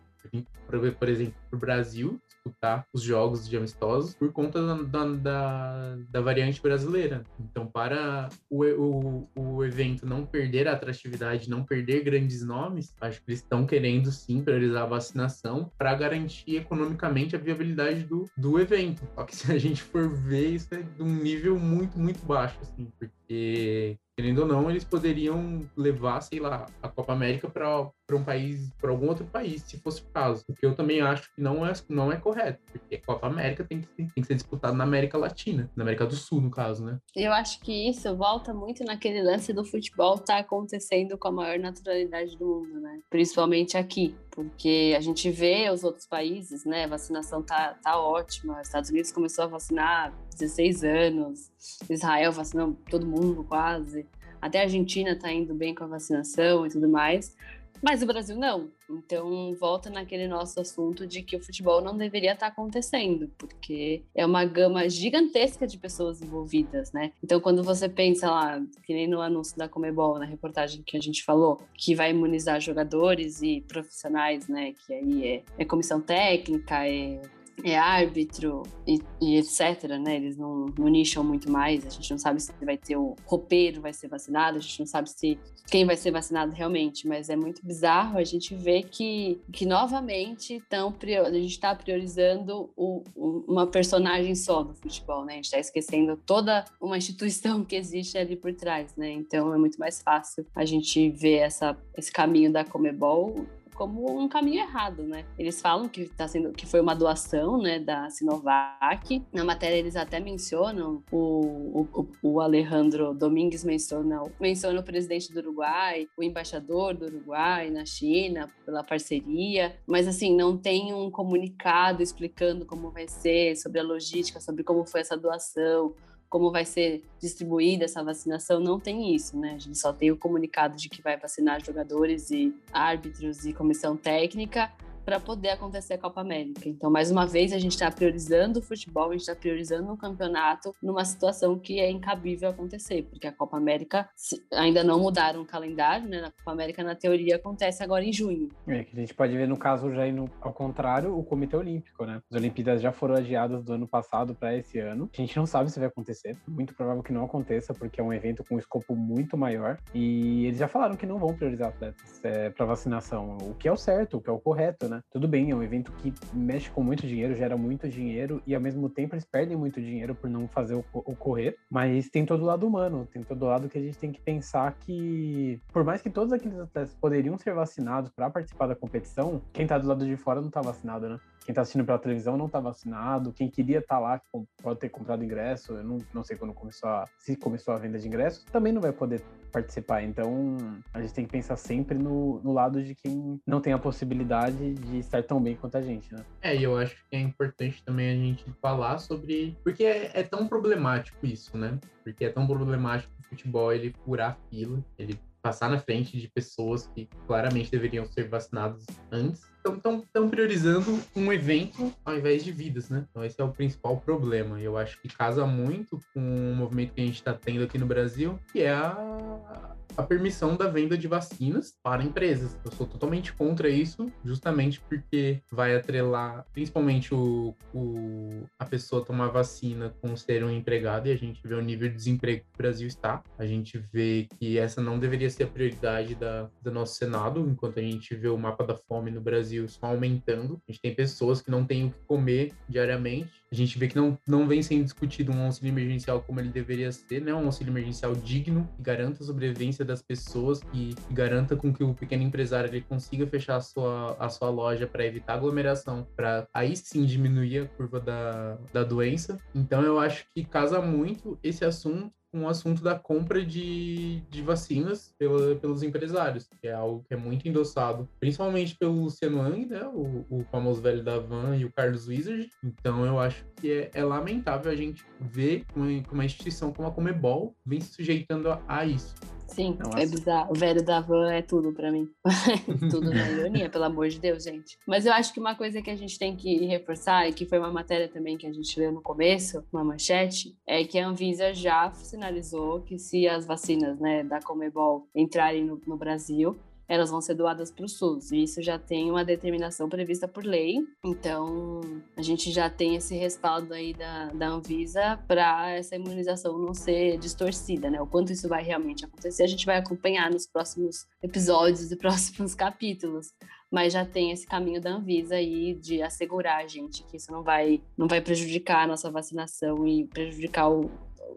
por 1.00 1.10
exemplo, 1.10 1.36
para 1.50 1.58
o 1.58 1.60
Brasil 1.60 2.22
disputar 2.28 2.86
os 2.92 3.04
jogos 3.04 3.48
de 3.48 3.56
amistosos 3.56 4.16
por 4.16 4.32
conta 4.32 4.62
da, 4.86 5.06
da, 5.06 5.98
da 6.10 6.22
variante 6.22 6.62
brasileira. 6.62 7.24
Então, 7.40 7.68
para 7.68 8.30
o, 8.50 8.64
o, 8.64 9.30
o, 9.36 9.64
evento 9.64 10.06
não 10.06 10.26
perder 10.26 10.68
a 10.68 10.74
atratividade, 10.74 11.50
não 11.50 11.64
perder 11.64 12.04
grandes 12.04 12.44
nomes, 12.44 12.94
acho 13.00 13.22
que 13.22 13.30
eles 13.30 13.40
estão 13.40 13.66
querendo 13.66 14.12
sim 14.12 14.42
priorizar 14.44 14.84
a 14.84 14.88
vacinação 14.88 15.72
para 15.78 15.94
garantir 15.94 16.58
economicamente 16.58 17.36
a 17.36 17.40
viabilidade 17.40 18.04
do, 18.04 18.30
do 18.36 18.60
evento. 18.60 19.08
Só 19.16 19.24
que 19.24 19.36
se 19.36 19.52
a 19.52 19.58
gente 19.58 19.84
for 19.84 20.10
ver, 20.10 20.56
isso 20.56 20.74
é 20.74 20.82
de 20.82 21.04
um 21.04 21.14
nível 21.14 21.60
muito, 21.60 22.00
muito 22.00 22.26
baixo, 22.26 22.58
assim, 22.62 22.92
porque 22.98 23.98
querendo 24.22 24.40
ou 24.40 24.48
não, 24.48 24.70
eles 24.70 24.84
poderiam 24.84 25.68
levar, 25.76 26.22
sei 26.22 26.40
lá, 26.40 26.68
a 26.80 26.88
Copa 26.88 27.12
América 27.12 27.50
para 27.50 27.92
um 28.16 28.24
país, 28.24 28.70
para 28.80 28.92
algum 28.92 29.08
outro 29.08 29.26
país, 29.26 29.64
se 29.64 29.80
fosse 29.80 30.02
o 30.02 30.06
caso. 30.14 30.46
O 30.48 30.54
que 30.54 30.64
eu 30.64 30.76
também 30.76 31.02
acho 31.02 31.34
que 31.34 31.42
não 31.42 31.66
é, 31.66 31.74
não 31.90 32.12
é 32.12 32.18
correto, 32.18 32.60
porque 32.72 32.96
a 32.96 33.02
Copa 33.02 33.26
América 33.26 33.64
tem 33.64 33.82
que, 33.82 33.88
tem 33.88 34.08
que 34.08 34.24
ser 34.24 34.36
disputada 34.36 34.76
na 34.76 34.84
América 34.84 35.18
Latina, 35.18 35.72
na 35.76 35.84
América 35.84 36.06
do 36.06 36.16
Sul, 36.16 36.40
no 36.40 36.52
caso, 36.52 36.86
né? 36.86 37.00
Eu 37.16 37.34
acho 37.34 37.60
que 37.62 37.90
isso 37.90 38.16
volta 38.16 38.54
muito 38.54 38.84
naquele 38.84 39.24
lance 39.24 39.52
do 39.54 39.66
futebol 39.66 40.14
estar 40.14 40.36
tá 40.36 40.40
acontecendo 40.40 41.18
com 41.18 41.30
a 41.30 41.32
maior 41.32 41.58
naturalidade 41.58 42.38
do 42.38 42.46
mundo, 42.46 42.80
né? 42.80 43.00
Principalmente 43.10 43.76
aqui, 43.76 44.16
porque 44.30 44.94
a 44.96 45.02
gente 45.02 45.32
vê 45.32 45.70
os 45.72 45.84
outros 45.84 46.06
países, 46.06 46.64
né? 46.64 46.84
A 46.84 46.90
vacinação 46.90 47.42
tá, 47.42 47.76
tá 47.82 48.00
ótima. 48.00 48.62
Estados 48.62 48.92
Unidos 48.92 49.12
começou 49.12 49.46
a 49.46 49.48
vacinar 49.48 50.14
16 50.38 50.84
anos, 50.84 51.52
Israel 51.90 52.32
vacinou 52.32 52.78
todo 52.90 53.06
mundo 53.06 53.44
quase. 53.44 54.06
Até 54.42 54.60
a 54.60 54.64
Argentina 54.64 55.12
está 55.12 55.32
indo 55.32 55.54
bem 55.54 55.76
com 55.76 55.84
a 55.84 55.88
vacinação 55.88 56.66
e 56.66 56.70
tudo 56.70 56.90
mais. 56.90 57.36
Mas 57.82 58.04
o 58.04 58.06
Brasil 58.06 58.38
não. 58.38 58.70
Então, 58.90 59.56
volta 59.56 59.90
naquele 59.90 60.28
nosso 60.28 60.60
assunto 60.60 61.08
de 61.08 61.24
que 61.24 61.36
o 61.36 61.44
futebol 61.44 61.82
não 61.82 61.98
deveria 61.98 62.34
estar 62.34 62.46
tá 62.46 62.52
acontecendo, 62.52 63.32
porque 63.38 64.04
é 64.14 64.24
uma 64.26 64.46
gama 64.46 64.88
gigantesca 64.88 65.66
de 65.66 65.78
pessoas 65.78 66.22
envolvidas, 66.22 66.92
né? 66.92 67.12
Então, 67.24 67.40
quando 67.40 67.64
você 67.64 67.90
pensa 67.90 68.30
lá, 68.30 68.62
que 68.84 68.94
nem 68.94 69.08
no 69.08 69.20
anúncio 69.20 69.58
da 69.58 69.68
Comebol, 69.68 70.20
na 70.20 70.26
reportagem 70.26 70.84
que 70.86 70.96
a 70.96 71.02
gente 71.02 71.24
falou, 71.24 71.60
que 71.74 71.96
vai 71.96 72.12
imunizar 72.12 72.62
jogadores 72.62 73.42
e 73.42 73.62
profissionais, 73.68 74.48
né? 74.48 74.74
Que 74.86 74.94
aí 74.94 75.28
é, 75.28 75.44
é 75.58 75.66
comissão 75.66 76.00
técnica, 76.00 76.88
é 76.88 77.20
é 77.64 77.78
árbitro 77.78 78.64
e, 78.88 79.00
e, 79.22 79.38
etc, 79.38 79.90
né? 80.00 80.16
Eles 80.16 80.38
não, 80.38 80.66
não 80.78 80.88
nicham 80.88 81.24
muito 81.24 81.50
mais. 81.50 81.86
A 81.86 81.90
gente 81.90 82.12
não 82.12 82.18
sabe 82.18 82.42
se 82.42 82.52
vai 82.64 82.78
ter 82.78 82.96
o 82.96 83.16
roupeiro 83.26 83.82
vai 83.82 83.94
ser 83.94 84.08
vacinado, 84.08 84.58
a 84.58 84.62
gente 84.62 84.80
não 84.80 84.86
sabe 84.86 85.10
se 85.10 85.38
quem 85.70 85.86
vai 85.86 85.96
ser 85.96 86.12
vacinado 86.12 86.52
realmente, 86.52 87.08
mas 87.08 87.30
é 87.30 87.36
muito 87.36 87.66
bizarro 87.66 88.18
a 88.18 88.24
gente 88.24 88.54
ver 88.54 88.84
que, 88.84 89.40
que 89.52 89.66
novamente 89.66 90.62
tão, 90.70 90.94
a 91.26 91.32
gente 91.32 91.52
está 91.52 91.74
priorizando 91.74 92.70
o, 92.76 93.04
o, 93.16 93.46
uma 93.48 93.68
personagem 93.68 94.36
só 94.36 94.64
no 94.64 94.74
futebol, 94.74 95.24
né? 95.24 95.34
A 95.34 95.36
gente 95.36 95.46
está 95.46 95.60
esquecendo 95.60 96.18
toda 96.26 96.66
uma 96.80 96.98
instituição 96.98 97.64
que 97.64 97.76
existe 97.76 98.18
ali 98.18 98.36
por 98.36 98.54
trás, 98.54 98.96
né? 98.96 99.12
Então 99.12 99.54
é 99.54 99.58
muito 99.58 99.80
mais 99.80 100.02
fácil 100.02 100.46
a 100.56 100.66
gente 100.66 101.10
ver 101.10 101.38
essa, 101.38 101.78
esse 101.96 102.12
caminho 102.12 102.52
da 102.52 102.66
Comebol 102.66 103.46
como 103.82 104.22
um 104.22 104.28
caminho 104.28 104.60
errado, 104.60 105.02
né? 105.02 105.26
Eles 105.40 105.60
falam 105.60 105.90
que 105.90 106.06
tá 106.06 106.28
sendo 106.28 106.52
que 106.52 106.68
foi 106.68 106.80
uma 106.80 106.94
doação, 106.94 107.58
né, 107.58 107.80
da 107.80 108.08
Sinovac. 108.12 109.26
Na 109.34 109.44
matéria 109.44 109.76
eles 109.76 109.96
até 109.96 110.20
mencionam 110.20 111.04
o, 111.12 111.88
o, 111.92 112.08
o 112.22 112.40
Alejandro 112.40 113.12
Domingues 113.12 113.64
menciona, 113.64 114.22
menciona 114.40 114.80
o 114.80 114.84
presidente 114.84 115.34
do 115.34 115.40
Uruguai, 115.40 116.08
o 116.16 116.22
embaixador 116.22 116.94
do 116.94 117.06
Uruguai 117.06 117.72
na 117.72 117.84
China 117.84 118.52
pela 118.64 118.84
parceria, 118.84 119.76
mas 119.88 120.08
assim 120.08 120.36
não 120.36 120.56
tem 120.56 120.94
um 120.94 121.10
comunicado 121.10 122.04
explicando 122.04 122.68
como 122.68 122.92
vai 122.92 123.08
ser, 123.08 123.56
sobre 123.56 123.80
a 123.80 123.84
logística, 123.84 124.40
sobre 124.40 124.64
como 124.64 124.86
foi 124.86 125.02
essa 125.02 125.18
doação 125.18 125.96
como 126.32 126.50
vai 126.50 126.64
ser 126.64 127.04
distribuída 127.20 127.84
essa 127.84 128.02
vacinação, 128.02 128.62
não 128.62 128.80
tem 128.80 129.14
isso, 129.14 129.38
né? 129.38 129.56
A 129.56 129.60
gente 129.60 129.78
só 129.78 129.92
tem 129.92 130.12
o 130.12 130.18
comunicado 130.18 130.78
de 130.78 130.88
que 130.88 131.02
vai 131.02 131.18
vacinar 131.18 131.62
jogadores 131.62 132.32
e 132.32 132.56
árbitros 132.72 133.46
e 133.46 133.52
comissão 133.52 133.98
técnica, 133.98 134.72
para 135.06 135.20
poder 135.20 135.50
acontecer 135.50 135.96
a 135.96 135.98
Copa 135.98 136.22
América. 136.22 136.68
Então, 136.68 136.90
mais 136.90 137.12
uma 137.12 137.26
vez, 137.26 137.54
a 137.54 137.60
gente 137.60 137.74
está 137.74 137.90
priorizando 137.90 138.60
o 138.60 138.62
futebol, 138.62 139.10
a 139.10 139.12
gente 139.12 139.22
está 139.22 139.36
priorizando 139.36 139.92
o 139.92 139.98
campeonato 139.98 140.74
numa 140.82 141.04
situação 141.06 141.58
que 141.58 141.80
é 141.80 141.90
incabível 141.90 142.50
acontecer, 142.50 143.04
porque 143.04 143.28
a 143.28 143.32
Copa 143.32 143.58
América 143.58 144.10
ainda 144.54 144.84
não 144.84 145.00
mudaram 145.00 145.42
o 145.42 145.46
calendário, 145.46 146.08
né? 146.08 146.22
Na 146.22 146.32
Copa 146.32 146.52
América, 146.52 146.84
na 146.84 146.96
teoria, 146.96 147.36
acontece 147.36 147.84
agora 147.84 148.04
em 148.04 148.14
junho. 148.14 148.50
É, 148.68 148.84
que 148.84 148.96
a 148.96 149.00
gente 149.00 149.14
pode 149.14 149.36
ver 149.36 149.48
no 149.48 149.58
caso 149.58 149.94
já 149.94 150.08
indo 150.08 150.30
ao 150.42 150.54
contrário, 150.54 151.18
o 151.18 151.24
Comitê 151.24 151.56
Olímpico, 151.56 152.06
né? 152.06 152.22
As 152.30 152.38
Olimpíadas 152.38 152.82
já 152.82 152.92
foram 152.92 153.16
adiadas 153.16 153.64
do 153.64 153.74
ano 153.74 153.88
passado 153.88 154.36
para 154.36 154.56
esse 154.56 154.80
ano. 154.80 155.10
A 155.14 155.18
gente 155.18 155.36
não 155.38 155.46
sabe 155.46 155.72
se 155.72 155.80
vai 155.80 155.88
acontecer, 155.88 156.38
muito 156.48 156.74
provável 156.76 157.04
que 157.04 157.14
não 157.14 157.26
aconteça, 157.26 157.74
porque 157.74 158.00
é 158.00 158.04
um 158.04 158.14
evento 158.14 158.44
com 158.44 158.56
um 158.56 158.60
escopo 158.60 158.96
muito 158.96 159.38
maior. 159.38 159.78
E 159.94 160.46
eles 160.46 160.60
já 160.60 160.68
falaram 160.68 160.96
que 160.96 161.06
não 161.06 161.20
vão 161.20 161.36
priorizar 161.36 161.70
atletas 161.70 162.24
é, 162.24 162.50
para 162.50 162.66
vacinação, 162.66 163.38
o 163.42 163.56
que 163.56 163.68
é 163.68 163.72
o 163.72 163.78
certo, 163.78 164.18
o 164.18 164.22
que 164.22 164.30
é 164.30 164.34
o 164.34 164.40
correto, 164.40 164.88
né? 164.92 165.02
Tudo 165.12 165.28
bem, 165.28 165.50
é 165.50 165.56
um 165.56 165.64
evento 165.64 165.92
que 165.94 166.14
mexe 166.34 166.70
com 166.70 166.84
muito 166.84 167.08
dinheiro, 167.08 167.34
gera 167.34 167.58
muito 167.58 167.88
dinheiro 167.88 168.42
e 168.46 168.54
ao 168.54 168.62
mesmo 168.62 168.90
tempo 168.90 169.16
eles 169.16 169.26
perdem 169.26 169.58
muito 169.58 169.82
dinheiro 169.82 170.14
por 170.14 170.30
não 170.30 170.48
fazer 170.48 170.76
o, 170.76 170.86
ocorrer, 170.94 171.56
mas 171.70 172.10
tem 172.10 172.26
todo 172.26 172.42
o 172.42 172.46
lado 172.46 172.68
humano, 172.68 173.08
tem 173.12 173.24
todo 173.24 173.44
o 173.44 173.48
lado 173.48 173.70
que 173.70 173.78
a 173.78 173.82
gente 173.82 173.98
tem 173.98 174.12
que 174.12 174.22
pensar 174.22 174.76
que, 174.80 175.60
por 175.72 175.84
mais 175.84 176.02
que 176.02 176.10
todos 176.10 176.34
aqueles 176.34 176.60
atletas 176.60 176.94
poderiam 176.96 177.38
ser 177.38 177.54
vacinados 177.54 178.12
para 178.12 178.30
participar 178.30 178.68
da 178.68 178.76
competição, 178.76 179.42
quem 179.54 179.66
tá 179.66 179.78
do 179.78 179.88
lado 179.88 180.06
de 180.06 180.18
fora 180.18 180.42
não 180.42 180.50
tá 180.50 180.62
vacinado, 180.62 181.10
né? 181.10 181.20
quem 181.46 181.54
está 181.54 181.62
assistindo 181.62 181.86
pela 181.86 181.98
televisão 181.98 182.38
não 182.38 182.46
está 182.46 182.60
vacinado, 182.60 183.34
quem 183.34 183.50
queria 183.50 183.80
estar 183.80 183.96
tá 183.96 184.00
lá 184.00 184.22
pode 184.62 184.80
ter 184.80 184.90
comprado 184.90 185.24
ingresso, 185.24 185.74
eu 185.74 185.84
não, 185.84 185.98
não 186.14 186.24
sei 186.24 186.38
quando 186.38 186.54
começou 186.54 186.90
a, 186.90 187.06
se 187.18 187.36
começou 187.36 187.74
a 187.74 187.78
venda 187.78 187.98
de 187.98 188.08
ingressos, 188.08 188.44
também 188.46 188.72
não 188.72 188.82
vai 188.82 188.92
poder 188.92 189.24
participar. 189.52 190.04
Então, 190.04 190.58
a 190.94 191.02
gente 191.02 191.14
tem 191.14 191.26
que 191.26 191.32
pensar 191.32 191.56
sempre 191.58 191.98
no, 191.98 192.40
no 192.42 192.54
lado 192.54 192.82
de 192.84 192.96
quem 192.96 193.40
não 193.46 193.60
tem 193.60 193.74
a 193.74 193.80
possibilidade 193.80 194.74
de 194.82 195.00
estar 195.00 195.24
tão 195.24 195.42
bem 195.42 195.56
quanto 195.56 195.78
a 195.78 195.82
gente, 195.82 196.14
né? 196.14 196.26
É, 196.42 196.56
e 196.56 196.64
eu 196.64 196.78
acho 196.78 196.96
que 197.10 197.16
é 197.16 197.20
importante 197.20 197.84
também 197.84 198.12
a 198.12 198.16
gente 198.16 198.46
falar 198.62 198.98
sobre... 198.98 199.58
Porque 199.64 199.84
é, 199.84 200.12
é 200.14 200.24
tão 200.24 200.48
problemático 200.48 201.26
isso, 201.26 201.58
né? 201.58 201.80
Porque 202.04 202.26
é 202.26 202.30
tão 202.30 202.48
problemático 202.48 203.14
o 203.20 203.24
futebol, 203.24 203.72
ele 203.72 203.94
furar 204.04 204.38
fila, 204.50 204.84
ele 204.98 205.20
passar 205.42 205.70
na 205.70 205.80
frente 205.80 206.20
de 206.20 206.28
pessoas 206.28 206.88
que 206.88 207.10
claramente 207.26 207.72
deveriam 207.72 208.06
ser 208.06 208.28
vacinadas 208.28 208.86
antes 209.12 209.52
estão 209.64 210.30
priorizando 210.30 211.00
um 211.16 211.32
evento 211.32 211.94
ao 212.04 212.16
invés 212.16 212.44
de 212.44 212.52
vidas, 212.52 212.90
né? 212.90 213.06
Então 213.10 213.24
esse 213.24 213.40
é 213.40 213.44
o 213.44 213.52
principal 213.52 213.98
problema. 213.98 214.60
Eu 214.60 214.78
acho 214.78 215.00
que 215.00 215.08
casa 215.08 215.46
muito 215.46 216.00
com 216.14 216.20
o 216.20 216.56
movimento 216.56 216.94
que 216.94 217.02
a 217.02 217.06
gente 217.06 217.16
está 217.16 217.34
tendo 217.34 217.64
aqui 217.64 217.78
no 217.78 217.86
Brasil, 217.86 218.40
que 218.52 218.62
é 218.62 218.72
a, 218.72 219.76
a 219.98 220.04
permissão 220.04 220.56
da 220.56 220.68
venda 220.68 220.98
de 220.98 221.08
vacinas 221.08 221.74
para 221.84 222.04
empresas. 222.04 222.58
Eu 222.64 222.72
sou 222.72 222.86
totalmente 222.88 223.34
contra 223.34 223.70
isso, 223.70 224.12
justamente 224.24 224.80
porque 224.82 225.42
vai 225.52 225.76
atrelar 225.76 226.46
principalmente 226.54 227.14
o, 227.14 227.56
o, 227.74 228.44
a 228.60 228.66
pessoa 228.66 229.04
tomar 229.04 229.28
vacina 229.28 229.94
com 230.02 230.16
ser 230.16 230.44
um 230.44 230.50
empregado 230.50 231.08
e 231.08 231.12
a 231.12 231.18
gente 231.18 231.42
vê 231.46 231.56
o 231.56 231.62
nível 231.62 231.90
de 231.90 231.96
desemprego 231.96 232.42
que 232.42 232.56
o 232.56 232.58
Brasil 232.58 232.88
está. 232.88 233.24
A 233.38 233.46
gente 233.46 233.78
vê 233.92 234.28
que 234.40 234.58
essa 234.58 234.82
não 234.82 235.00
deveria 235.00 235.30
ser 235.30 235.44
a 235.44 235.48
prioridade 235.48 236.16
da, 236.16 236.50
do 236.62 236.72
nosso 236.72 236.96
Senado, 236.96 237.48
enquanto 237.48 237.80
a 237.80 237.84
gente 237.84 238.16
vê 238.16 238.28
o 238.28 238.38
mapa 238.38 238.66
da 238.66 238.76
fome 238.76 239.12
no 239.12 239.22
Brasil 239.22 239.68
só 239.68 239.88
aumentando. 239.88 240.62
A 240.68 240.72
gente 240.72 240.82
tem 240.82 240.96
pessoas 240.96 241.42
que 241.42 241.52
não 241.52 241.66
têm 241.66 241.86
o 241.86 241.92
que 241.92 242.00
comer 242.08 242.54
diariamente 242.68 243.41
a 243.52 243.56
gente 243.56 243.78
vê 243.78 243.88
que 243.88 243.96
não, 243.96 244.18
não 244.26 244.48
vem 244.48 244.64
sendo 244.64 244.84
discutido 244.84 245.32
um 245.32 245.44
auxílio 245.44 245.72
emergencial 245.72 246.22
como 246.22 246.40
ele 246.40 246.50
deveria 246.50 246.92
ser, 246.92 247.22
né? 247.22 247.34
Um 247.34 247.46
auxílio 247.46 247.72
emergencial 247.72 248.16
digno, 248.16 248.70
que 248.78 248.82
garanta 248.82 249.22
a 249.22 249.26
sobrevivência 249.26 249.84
das 249.84 250.02
pessoas, 250.02 250.62
que 250.62 250.96
garanta 251.12 251.56
com 251.56 251.74
que 251.74 251.84
o 251.84 251.94
pequeno 251.94 252.24
empresário 252.24 252.70
ele 252.70 252.82
consiga 252.82 253.28
fechar 253.28 253.58
a 253.58 253.62
sua, 253.62 254.16
a 254.18 254.30
sua 254.30 254.50
loja 254.50 254.88
para 254.88 255.06
evitar 255.06 255.34
aglomeração, 255.34 256.08
para 256.16 256.48
aí 256.54 256.76
sim 256.78 257.06
diminuir 257.06 257.60
a 257.60 257.66
curva 257.68 258.00
da, 258.00 258.58
da 258.72 258.84
doença. 258.84 259.38
Então 259.54 259.82
eu 259.82 260.00
acho 260.00 260.26
que 260.34 260.46
casa 260.46 260.82
muito 260.82 261.38
esse 261.44 261.66
assunto 261.66 262.12
com 262.32 262.44
o 262.44 262.48
assunto 262.48 262.82
da 262.82 262.98
compra 262.98 263.46
de, 263.46 264.22
de 264.30 264.42
vacinas 264.42 265.14
pela, 265.18 265.56
pelos 265.56 265.84
empresários, 265.84 266.48
que 266.62 266.68
é 266.68 266.74
algo 266.74 267.04
que 267.08 267.14
é 267.14 267.18
muito 267.18 267.48
endossado, 267.48 268.08
principalmente 268.20 268.76
pelo 268.78 269.04
Luciano 269.04 269.42
Ang, 269.42 269.66
né, 269.66 269.84
o, 269.94 270.26
o 270.30 270.44
famoso 270.52 270.82
velho 270.82 271.04
da 271.04 271.20
Van 271.20 271.56
e 271.56 271.66
o 271.66 271.72
Carlos 271.72 272.08
Wizard. 272.08 272.50
Então 272.64 273.06
eu 273.06 273.20
acho 273.20 273.46
que 273.58 273.72
é, 273.72 273.92
é 273.94 274.04
lamentável 274.04 274.72
a 274.72 274.76
gente 274.76 275.06
ver 275.20 275.66
uma, 275.76 275.88
uma 276.12 276.26
instituição 276.26 276.72
como 276.72 276.88
a 276.88 276.92
Comebol 276.92 277.56
vem 277.66 277.82
se 277.82 277.94
sujeitando 277.94 278.50
a, 278.50 278.62
a 278.68 278.86
isso. 278.86 279.14
Sim, 279.52 279.78
é 279.98 280.06
bizarro. 280.06 280.52
O 280.52 280.56
velho 280.56 280.84
da 280.84 281.02
van 281.02 281.32
é 281.32 281.42
tudo 281.42 281.74
para 281.74 281.92
mim. 281.92 282.08
tudo 282.90 283.10
na 283.10 283.28
ironia, 283.30 283.70
pelo 283.70 283.84
amor 283.84 284.08
de 284.08 284.18
Deus, 284.18 284.44
gente. 284.44 284.78
Mas 284.88 285.06
eu 285.06 285.12
acho 285.12 285.34
que 285.34 285.40
uma 285.40 285.56
coisa 285.56 285.82
que 285.82 285.90
a 285.90 285.96
gente 285.96 286.18
tem 286.18 286.36
que 286.36 286.66
reforçar, 286.66 287.28
e 287.28 287.34
que 287.34 287.46
foi 287.46 287.60
uma 287.60 287.72
matéria 287.72 288.08
também 288.08 288.38
que 288.38 288.48
a 288.48 288.54
gente 288.54 288.80
leu 288.80 288.92
no 288.92 289.02
começo, 289.02 289.64
uma 289.72 289.84
manchete, 289.84 290.56
é 290.66 290.84
que 290.86 290.98
a 290.98 291.08
Anvisa 291.08 291.54
já 291.54 291.92
sinalizou 291.94 292.82
que 292.82 292.98
se 292.98 293.28
as 293.28 293.46
vacinas 293.46 294.00
né, 294.00 294.24
da 294.24 294.42
Comebol 294.42 295.08
entrarem 295.14 295.66
no, 295.66 295.82
no 295.86 295.98
Brasil, 295.98 296.58
elas 296.92 297.10
vão 297.10 297.22
ser 297.22 297.36
doadas 297.36 297.72
para 297.72 297.86
o 297.86 297.88
SUS. 297.88 298.34
E 298.34 298.44
isso 298.44 298.62
já 298.62 298.78
tem 298.78 299.10
uma 299.10 299.24
determinação 299.24 299.88
prevista 299.88 300.28
por 300.28 300.44
lei. 300.44 300.80
Então, 301.06 301.80
a 302.18 302.22
gente 302.22 302.52
já 302.52 302.70
tem 302.70 302.98
esse 302.98 303.16
respaldo 303.16 303.74
aí 303.74 303.94
da, 303.94 304.26
da 304.34 304.50
Anvisa 304.50 305.18
para 305.26 305.70
essa 305.70 305.96
imunização 305.96 306.60
não 306.60 306.74
ser 306.74 307.18
distorcida, 307.18 307.90
né? 307.90 308.02
O 308.02 308.06
quanto 308.06 308.34
isso 308.34 308.50
vai 308.50 308.62
realmente 308.62 309.06
acontecer, 309.06 309.44
a 309.44 309.48
gente 309.48 309.66
vai 309.66 309.78
acompanhar 309.78 310.30
nos 310.30 310.46
próximos 310.46 311.08
episódios 311.24 311.94
e 311.94 311.96
próximos 311.98 312.54
capítulos 312.54 313.32
mas 313.72 313.94
já 313.94 314.06
tem 314.06 314.32
esse 314.32 314.46
caminho 314.46 314.82
da 314.82 314.92
Anvisa 314.92 315.36
aí 315.36 315.74
de 315.74 316.02
assegurar 316.02 316.62
a 316.62 316.68
gente 316.68 317.06
que 317.06 317.16
isso 317.16 317.32
não 317.32 317.42
vai, 317.42 317.82
não 317.98 318.06
vai 318.06 318.20
prejudicar 318.20 318.84
a 318.84 318.88
nossa 318.88 319.10
vacinação 319.10 319.88
e 319.88 320.06
prejudicar 320.08 320.70
o, 320.70 320.92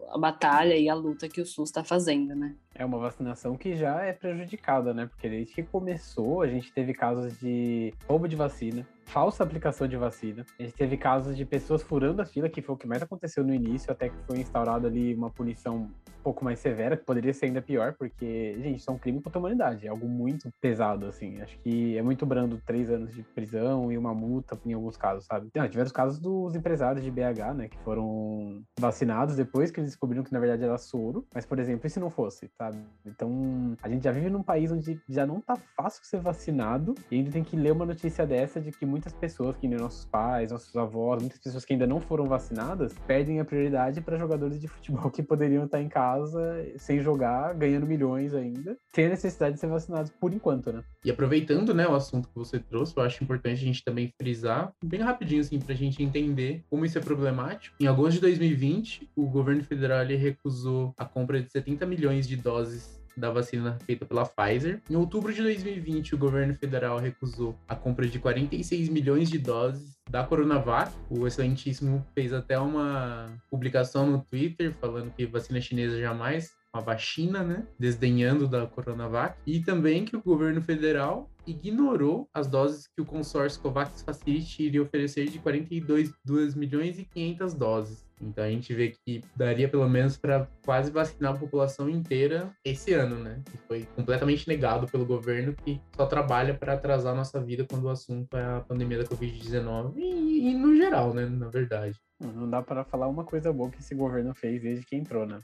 a 0.09 0.17
batalha 0.17 0.75
e 0.75 0.89
a 0.89 0.93
luta 0.93 1.29
que 1.29 1.41
o 1.41 1.45
SUS 1.45 1.69
está 1.69 1.83
fazendo, 1.83 2.35
né? 2.35 2.55
É 2.73 2.85
uma 2.85 2.99
vacinação 2.99 3.55
que 3.55 3.75
já 3.75 4.01
é 4.01 4.13
prejudicada, 4.13 4.93
né? 4.93 5.05
Porque 5.05 5.29
desde 5.29 5.53
que 5.53 5.63
começou, 5.63 6.41
a 6.41 6.47
gente 6.47 6.71
teve 6.73 6.93
casos 6.93 7.39
de 7.39 7.93
roubo 8.07 8.27
de 8.27 8.35
vacina, 8.35 8.85
falsa 9.05 9.43
aplicação 9.43 9.87
de 9.87 9.95
vacina. 9.95 10.45
A 10.59 10.63
gente 10.63 10.75
teve 10.75 10.97
casos 10.97 11.37
de 11.37 11.45
pessoas 11.45 11.81
furando 11.81 12.21
a 12.21 12.25
fila, 12.25 12.49
que 12.49 12.61
foi 12.61 12.75
o 12.75 12.77
que 12.77 12.87
mais 12.87 13.01
aconteceu 13.01 13.43
no 13.43 13.53
início, 13.53 13.91
até 13.91 14.09
que 14.09 14.17
foi 14.27 14.39
instaurada 14.39 14.87
ali 14.87 15.13
uma 15.13 15.29
punição 15.29 15.75
um 15.77 16.23
pouco 16.23 16.43
mais 16.43 16.59
severa, 16.59 16.97
que 16.97 17.05
poderia 17.05 17.33
ser 17.33 17.45
ainda 17.45 17.61
pior, 17.61 17.93
porque, 17.93 18.55
gente, 18.59 18.79
isso 18.79 18.89
é 18.89 18.93
um 18.93 18.97
crime 18.97 19.21
contra 19.21 19.37
a 19.37 19.41
humanidade, 19.41 19.85
é 19.85 19.89
algo 19.89 20.07
muito 20.07 20.49
pesado, 20.59 21.05
assim. 21.05 21.39
Acho 21.39 21.57
que 21.59 21.95
é 21.97 22.01
muito 22.01 22.25
brando 22.25 22.59
três 22.65 22.89
anos 22.89 23.13
de 23.13 23.21
prisão 23.21 23.91
e 23.91 23.97
uma 23.97 24.13
multa 24.13 24.59
em 24.65 24.73
alguns 24.73 24.97
casos, 24.97 25.25
sabe? 25.25 25.49
Não, 25.55 25.67
tiveram 25.69 25.85
os 25.85 25.91
casos 25.91 26.19
dos 26.19 26.55
empresários 26.55 27.03
de 27.03 27.11
BH, 27.11 27.53
né, 27.55 27.67
que 27.67 27.77
foram 27.79 28.63
vacinados 28.79 29.35
depois 29.35 29.69
que 29.69 29.79
eles 29.79 29.91
descobriram 29.91 30.23
que 30.23 30.33
na 30.33 30.39
verdade 30.39 30.63
era 30.63 30.77
soro, 30.77 31.25
mas, 31.33 31.45
por 31.45 31.59
exemplo, 31.59 31.85
e 31.85 31.89
se 31.89 31.99
não 31.99 32.09
fosse, 32.09 32.49
sabe? 32.57 32.79
Então, 33.05 33.77
a 33.83 33.87
gente 33.87 34.03
já 34.03 34.11
vive 34.11 34.29
num 34.29 34.43
país 34.43 34.71
onde 34.71 34.99
já 35.07 35.25
não 35.25 35.39
tá 35.39 35.55
fácil 35.77 36.03
ser 36.03 36.19
vacinado 36.19 36.95
e 37.11 37.15
ainda 37.15 37.31
tem 37.31 37.43
que 37.43 37.55
ler 37.55 37.71
uma 37.71 37.85
notícia 37.85 38.25
dessa 38.25 38.59
de 38.59 38.71
que 38.71 38.85
muitas 38.95 39.13
pessoas, 39.13 39.57
que 39.57 39.67
nossos 39.67 40.05
pais, 40.05 40.51
nossos 40.51 40.73
avós, 40.75 41.21
muitas 41.21 41.39
pessoas 41.39 41.65
que 41.65 41.73
ainda 41.73 41.85
não 41.85 41.99
foram 41.99 42.25
vacinadas, 42.25 42.93
perdem 43.05 43.41
a 43.41 43.45
prioridade 43.45 43.99
para 43.99 44.17
jogadores 44.17 44.59
de 44.59 44.67
futebol 44.67 45.11
que 45.11 45.21
poderiam 45.21 45.65
estar 45.65 45.81
em 45.81 45.89
casa 45.89 46.65
sem 46.77 47.01
jogar, 47.01 47.53
ganhando 47.53 47.85
milhões 47.85 48.33
ainda, 48.33 48.77
sem 48.93 49.07
a 49.07 49.09
necessidade 49.09 49.55
de 49.55 49.59
ser 49.59 49.67
vacinados 49.67 50.11
por 50.11 50.33
enquanto, 50.33 50.71
né? 50.71 50.81
E 51.03 51.11
aproveitando, 51.11 51.73
né, 51.73 51.85
o 51.85 51.93
assunto 51.93 52.29
que 52.29 52.35
você 52.35 52.57
trouxe, 52.57 52.93
eu 52.95 53.03
acho 53.03 53.23
importante 53.23 53.61
a 53.61 53.65
gente 53.65 53.83
também 53.83 54.13
frisar, 54.17 54.71
bem 54.83 55.01
rapidinho, 55.01 55.41
assim, 55.41 55.59
para 55.59 55.73
a 55.73 55.77
gente 55.77 56.01
entender 56.01 56.63
como 56.69 56.85
isso 56.85 56.97
é 56.97 57.01
problemático. 57.01 57.75
Em 57.81 57.87
agosto 57.87 58.15
de 58.15 58.21
2020, 58.21 59.09
o 59.15 59.27
governo 59.27 59.63
federal 59.63 60.05
recusou 60.05 60.93
a 60.97 61.05
compra 61.05 61.41
de 61.41 61.51
70 61.51 61.85
milhões 61.85 62.27
de 62.27 62.35
doses 62.37 63.03
da 63.17 63.29
vacina 63.29 63.77
feita 63.85 64.05
pela 64.05 64.25
Pfizer. 64.25 64.81
Em 64.89 64.95
outubro 64.95 65.33
de 65.33 65.41
2020, 65.41 66.15
o 66.15 66.17
governo 66.17 66.53
federal 66.53 66.99
recusou 66.99 67.57
a 67.67 67.75
compra 67.75 68.07
de 68.07 68.19
46 68.19 68.89
milhões 68.89 69.29
de 69.29 69.37
doses 69.37 69.97
da 70.09 70.23
Coronavac. 70.23 70.91
O 71.09 71.25
excelentíssimo 71.25 72.05
fez 72.13 72.33
até 72.33 72.59
uma 72.59 73.27
publicação 73.49 74.09
no 74.09 74.21
Twitter 74.21 74.73
falando 74.73 75.11
que 75.11 75.25
vacina 75.25 75.61
chinesa 75.61 75.99
jamais 75.99 76.53
uma 76.75 76.81
vacina, 76.81 77.41
né? 77.41 77.65
Desdenhando 77.79 78.47
da 78.47 78.67
Coronavac. 78.67 79.37
E 79.47 79.61
também 79.61 80.03
que 80.03 80.17
o 80.17 80.21
governo 80.21 80.61
federal 80.61 81.29
ignorou 81.47 82.27
as 82.33 82.47
doses 82.47 82.87
que 82.87 83.01
o 83.01 83.05
consórcio 83.05 83.61
COVAX 83.61 84.01
Facility 84.01 84.63
iria 84.63 84.81
oferecer 84.81 85.29
de 85.29 85.39
42 85.39 86.11
2 86.25 86.55
milhões 86.55 86.99
e 86.99 87.05
500 87.05 87.53
doses. 87.53 88.04
Então 88.21 88.43
a 88.43 88.49
gente 88.49 88.73
vê 88.73 88.93
que 89.05 89.21
daria 89.35 89.67
pelo 89.67 89.87
menos 89.89 90.17
para 90.17 90.47
quase 90.63 90.91
vacinar 90.91 91.33
a 91.33 91.37
população 91.37 91.89
inteira 91.89 92.51
esse 92.63 92.93
ano, 92.93 93.17
né? 93.17 93.41
Que 93.45 93.57
foi 93.57 93.87
completamente 93.95 94.47
negado 94.47 94.87
pelo 94.87 95.05
governo 95.05 95.53
que 95.53 95.81
só 95.95 96.05
trabalha 96.05 96.53
para 96.53 96.73
atrasar 96.73 97.13
a 97.13 97.17
nossa 97.17 97.41
vida 97.41 97.65
quando 97.69 97.85
o 97.85 97.89
assunto 97.89 98.35
é 98.37 98.57
a 98.57 98.61
pandemia 98.61 98.99
da 98.99 99.05
Covid-19 99.05 99.93
e, 99.97 100.49
e, 100.49 100.53
no 100.53 100.75
geral, 100.75 101.13
né? 101.13 101.25
Na 101.25 101.49
verdade. 101.49 101.99
Não 102.19 102.49
dá 102.49 102.61
para 102.61 102.85
falar 102.85 103.07
uma 103.07 103.25
coisa 103.25 103.51
boa 103.51 103.69
que 103.69 103.79
esse 103.79 103.93
governo 103.93 104.33
fez 104.33 104.61
desde 104.61 104.85
que 104.85 104.95
entrou, 104.95 105.25
né? 105.25 105.39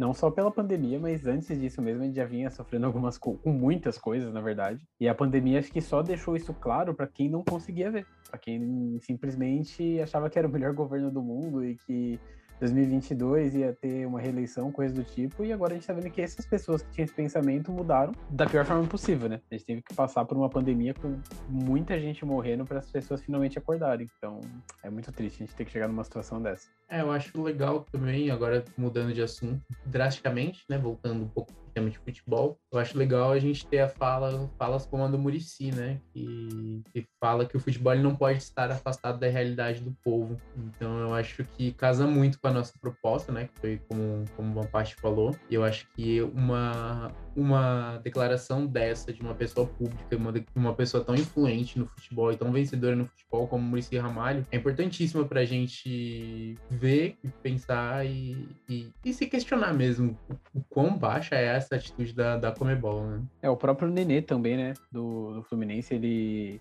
Não 0.00 0.14
só 0.14 0.30
pela 0.30 0.50
pandemia, 0.50 0.98
mas 0.98 1.26
antes 1.26 1.60
disso 1.60 1.82
mesmo, 1.82 2.02
a 2.02 2.06
gente 2.06 2.16
já 2.16 2.24
vinha 2.24 2.48
sofrendo 2.48 2.86
algumas 2.86 3.18
com 3.18 3.38
muitas 3.44 3.98
coisas, 3.98 4.32
na 4.32 4.40
verdade. 4.40 4.82
E 4.98 5.06
a 5.06 5.14
pandemia 5.14 5.58
acho 5.58 5.70
que 5.70 5.82
só 5.82 6.00
deixou 6.00 6.34
isso 6.34 6.54
claro 6.54 6.94
para 6.94 7.06
quem 7.06 7.28
não 7.28 7.44
conseguia 7.44 7.90
ver, 7.90 8.06
para 8.30 8.38
quem 8.38 8.98
simplesmente 9.02 10.00
achava 10.00 10.30
que 10.30 10.38
era 10.38 10.48
o 10.48 10.50
melhor 10.50 10.72
governo 10.72 11.10
do 11.10 11.20
mundo 11.20 11.62
e 11.62 11.76
que 11.76 12.18
2022 12.60 13.54
ia 13.54 13.72
ter 13.72 14.06
uma 14.06 14.20
reeleição, 14.20 14.70
coisa 14.70 14.94
do 14.94 15.02
tipo, 15.02 15.42
e 15.42 15.52
agora 15.52 15.72
a 15.72 15.74
gente 15.76 15.86
tá 15.86 15.94
vendo 15.94 16.10
que 16.10 16.20
essas 16.20 16.46
pessoas 16.46 16.82
que 16.82 16.90
tinham 16.92 17.04
esse 17.06 17.14
pensamento 17.14 17.72
mudaram 17.72 18.12
da 18.28 18.46
pior 18.46 18.66
forma 18.66 18.86
possível, 18.86 19.28
né? 19.28 19.40
A 19.50 19.54
gente 19.54 19.64
teve 19.64 19.82
que 19.82 19.94
passar 19.94 20.26
por 20.26 20.36
uma 20.36 20.48
pandemia 20.48 20.92
com 20.92 21.18
muita 21.48 21.98
gente 21.98 22.24
morrendo 22.24 22.66
para 22.66 22.78
as 22.78 22.90
pessoas 22.90 23.22
finalmente 23.22 23.58
acordarem. 23.58 24.06
Então, 24.18 24.40
é 24.82 24.90
muito 24.90 25.10
triste 25.10 25.42
a 25.42 25.46
gente 25.46 25.56
ter 25.56 25.64
que 25.64 25.72
chegar 25.72 25.88
numa 25.88 26.04
situação 26.04 26.40
dessa. 26.40 26.68
É, 26.88 27.00
eu 27.00 27.10
acho 27.10 27.42
legal 27.42 27.86
também, 27.90 28.30
agora 28.30 28.62
mudando 28.76 29.14
de 29.14 29.22
assunto 29.22 29.62
drasticamente, 29.90 30.64
né? 30.68 30.78
Voltando 30.78 31.24
um 31.24 31.28
pouco 31.28 31.52
tema 31.70 31.90
de 31.90 31.98
futebol, 31.98 32.58
eu 32.72 32.78
acho 32.78 32.96
legal 32.96 33.32
a 33.32 33.38
gente 33.38 33.66
ter 33.66 33.80
a 33.80 33.88
fala, 33.88 34.50
falas 34.58 34.86
como 34.86 35.04
a 35.04 35.08
do 35.08 35.18
Murici, 35.18 35.70
né? 35.70 36.00
Que, 36.12 36.82
que 36.92 37.06
fala 37.20 37.46
que 37.46 37.56
o 37.56 37.60
futebol 37.60 37.94
não 37.96 38.14
pode 38.14 38.38
estar 38.38 38.70
afastado 38.70 39.18
da 39.18 39.28
realidade 39.28 39.80
do 39.80 39.96
povo. 40.04 40.36
Então 40.56 40.98
eu 41.00 41.14
acho 41.14 41.44
que 41.56 41.72
casa 41.72 42.06
muito 42.06 42.40
com 42.40 42.48
a 42.48 42.52
nossa 42.52 42.72
proposta, 42.80 43.32
né? 43.32 43.48
Que 43.48 43.60
foi 43.60 43.80
como, 43.88 44.24
como 44.36 44.52
uma 44.52 44.66
parte 44.66 44.94
falou. 44.96 45.36
E 45.48 45.54
eu 45.54 45.64
acho 45.64 45.86
que 45.94 46.20
uma, 46.22 47.12
uma 47.34 47.98
declaração 47.98 48.66
dessa 48.66 49.12
de 49.12 49.20
uma 49.20 49.34
pessoa 49.34 49.66
pública, 49.66 50.16
uma, 50.16 50.32
uma 50.54 50.74
pessoa 50.74 51.04
tão 51.04 51.14
influente 51.14 51.78
no 51.78 51.86
futebol 51.86 52.32
e 52.32 52.36
tão 52.36 52.52
vencedora 52.52 52.96
no 52.96 53.06
futebol 53.06 53.46
como 53.46 53.64
Murici 53.64 53.96
Ramalho, 53.98 54.46
é 54.50 54.56
importantíssima 54.56 55.24
para 55.24 55.40
a 55.40 55.44
gente 55.44 56.56
ver 56.70 57.18
pensar 57.42 58.06
e, 58.06 58.48
e, 58.68 58.92
e, 59.04 59.12
se 59.12 59.26
questionar 59.26 59.72
mesmo 59.72 60.18
o, 60.54 60.60
quão 60.68 60.96
baixa 60.96 61.34
é 61.34 61.48
essa 61.60 61.76
atitude 61.76 62.12
da, 62.12 62.36
da 62.36 62.52
Comebol, 62.52 63.06
né? 63.06 63.22
É, 63.42 63.50
o 63.50 63.56
próprio 63.56 63.88
Nenê 63.88 64.20
também, 64.20 64.56
né, 64.56 64.74
do, 64.90 65.34
do 65.34 65.42
Fluminense, 65.44 65.94
ele 65.94 66.60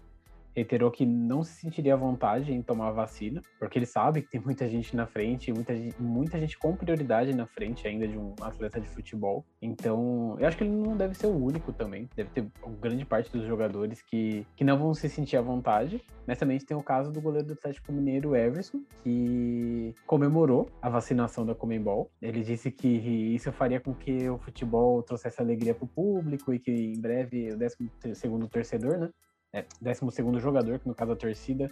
reiterou 0.55 0.91
que 0.91 1.05
não 1.05 1.43
se 1.43 1.53
sentiria 1.53 1.93
à 1.93 1.97
vontade 1.97 2.53
em 2.53 2.61
tomar 2.61 2.89
a 2.89 2.91
vacina, 2.91 3.41
porque 3.57 3.77
ele 3.77 3.85
sabe 3.85 4.21
que 4.21 4.29
tem 4.29 4.41
muita 4.41 4.67
gente 4.67 4.95
na 4.95 5.05
frente, 5.05 5.51
muita, 5.51 5.73
muita 5.99 6.39
gente 6.39 6.57
com 6.57 6.75
prioridade 6.75 7.35
na 7.35 7.45
frente 7.45 7.87
ainda 7.87 8.07
de 8.07 8.17
um 8.17 8.35
atleta 8.41 8.79
de 8.79 8.87
futebol. 8.87 9.45
Então, 9.61 10.35
eu 10.39 10.47
acho 10.47 10.57
que 10.57 10.63
ele 10.63 10.71
não 10.71 10.95
deve 10.95 11.15
ser 11.15 11.27
o 11.27 11.35
único 11.35 11.71
também. 11.71 12.09
Deve 12.15 12.29
ter 12.29 12.47
grande 12.79 13.05
parte 13.05 13.31
dos 13.31 13.45
jogadores 13.45 14.01
que, 14.01 14.45
que 14.55 14.63
não 14.63 14.77
vão 14.77 14.93
se 14.93 15.09
sentir 15.09 15.37
à 15.37 15.41
vontade. 15.41 16.03
Mas 16.25 16.37
também 16.37 16.59
tem 16.59 16.77
o 16.77 16.83
caso 16.83 17.11
do 17.11 17.19
goleiro 17.19 17.47
do 17.47 17.53
Atlético 17.53 17.91
Mineiro, 17.91 18.35
Everson, 18.35 18.83
que 19.03 19.95
comemorou 20.05 20.69
a 20.79 20.87
vacinação 20.87 21.43
da 21.43 21.55
Comembol. 21.55 22.11
Ele 22.21 22.43
disse 22.43 22.69
que 22.69 22.87
isso 22.87 23.51
faria 23.51 23.79
com 23.79 23.95
que 23.95 24.29
o 24.29 24.37
futebol 24.37 25.01
trouxesse 25.01 25.41
alegria 25.41 25.73
para 25.73 25.85
o 25.85 25.87
público 25.87 26.53
e 26.53 26.59
que 26.59 26.71
em 26.71 27.01
breve 27.01 27.51
o 27.51 27.57
12 27.57 27.75
segundo 28.13 28.47
torcedor, 28.47 28.99
né, 28.99 29.09
é, 29.53 29.65
12 29.81 30.39
jogador, 30.39 30.79
que 30.79 30.87
no 30.87 30.95
caso 30.95 31.11
a 31.11 31.15
torcida, 31.15 31.69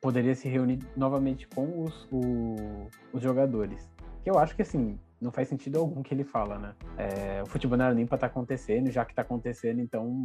poderia 0.00 0.34
se 0.34 0.48
reunir 0.48 0.78
novamente 0.96 1.46
com 1.48 1.84
os, 1.84 2.08
o, 2.10 2.88
os 3.12 3.22
jogadores. 3.22 3.88
Que 4.22 4.30
eu 4.30 4.38
acho 4.38 4.56
que 4.56 4.62
assim, 4.62 4.98
não 5.20 5.30
faz 5.30 5.48
sentido 5.48 5.78
algum 5.78 6.02
que 6.02 6.14
ele 6.14 6.24
fala, 6.24 6.58
né? 6.58 6.74
É, 6.96 7.42
o 7.42 7.46
futebol 7.46 7.78
para 7.78 7.92
estar 8.02 8.18
tá 8.18 8.26
acontecendo, 8.26 8.90
já 8.90 9.04
que 9.04 9.12
está 9.12 9.22
acontecendo, 9.22 9.80
então, 9.80 10.24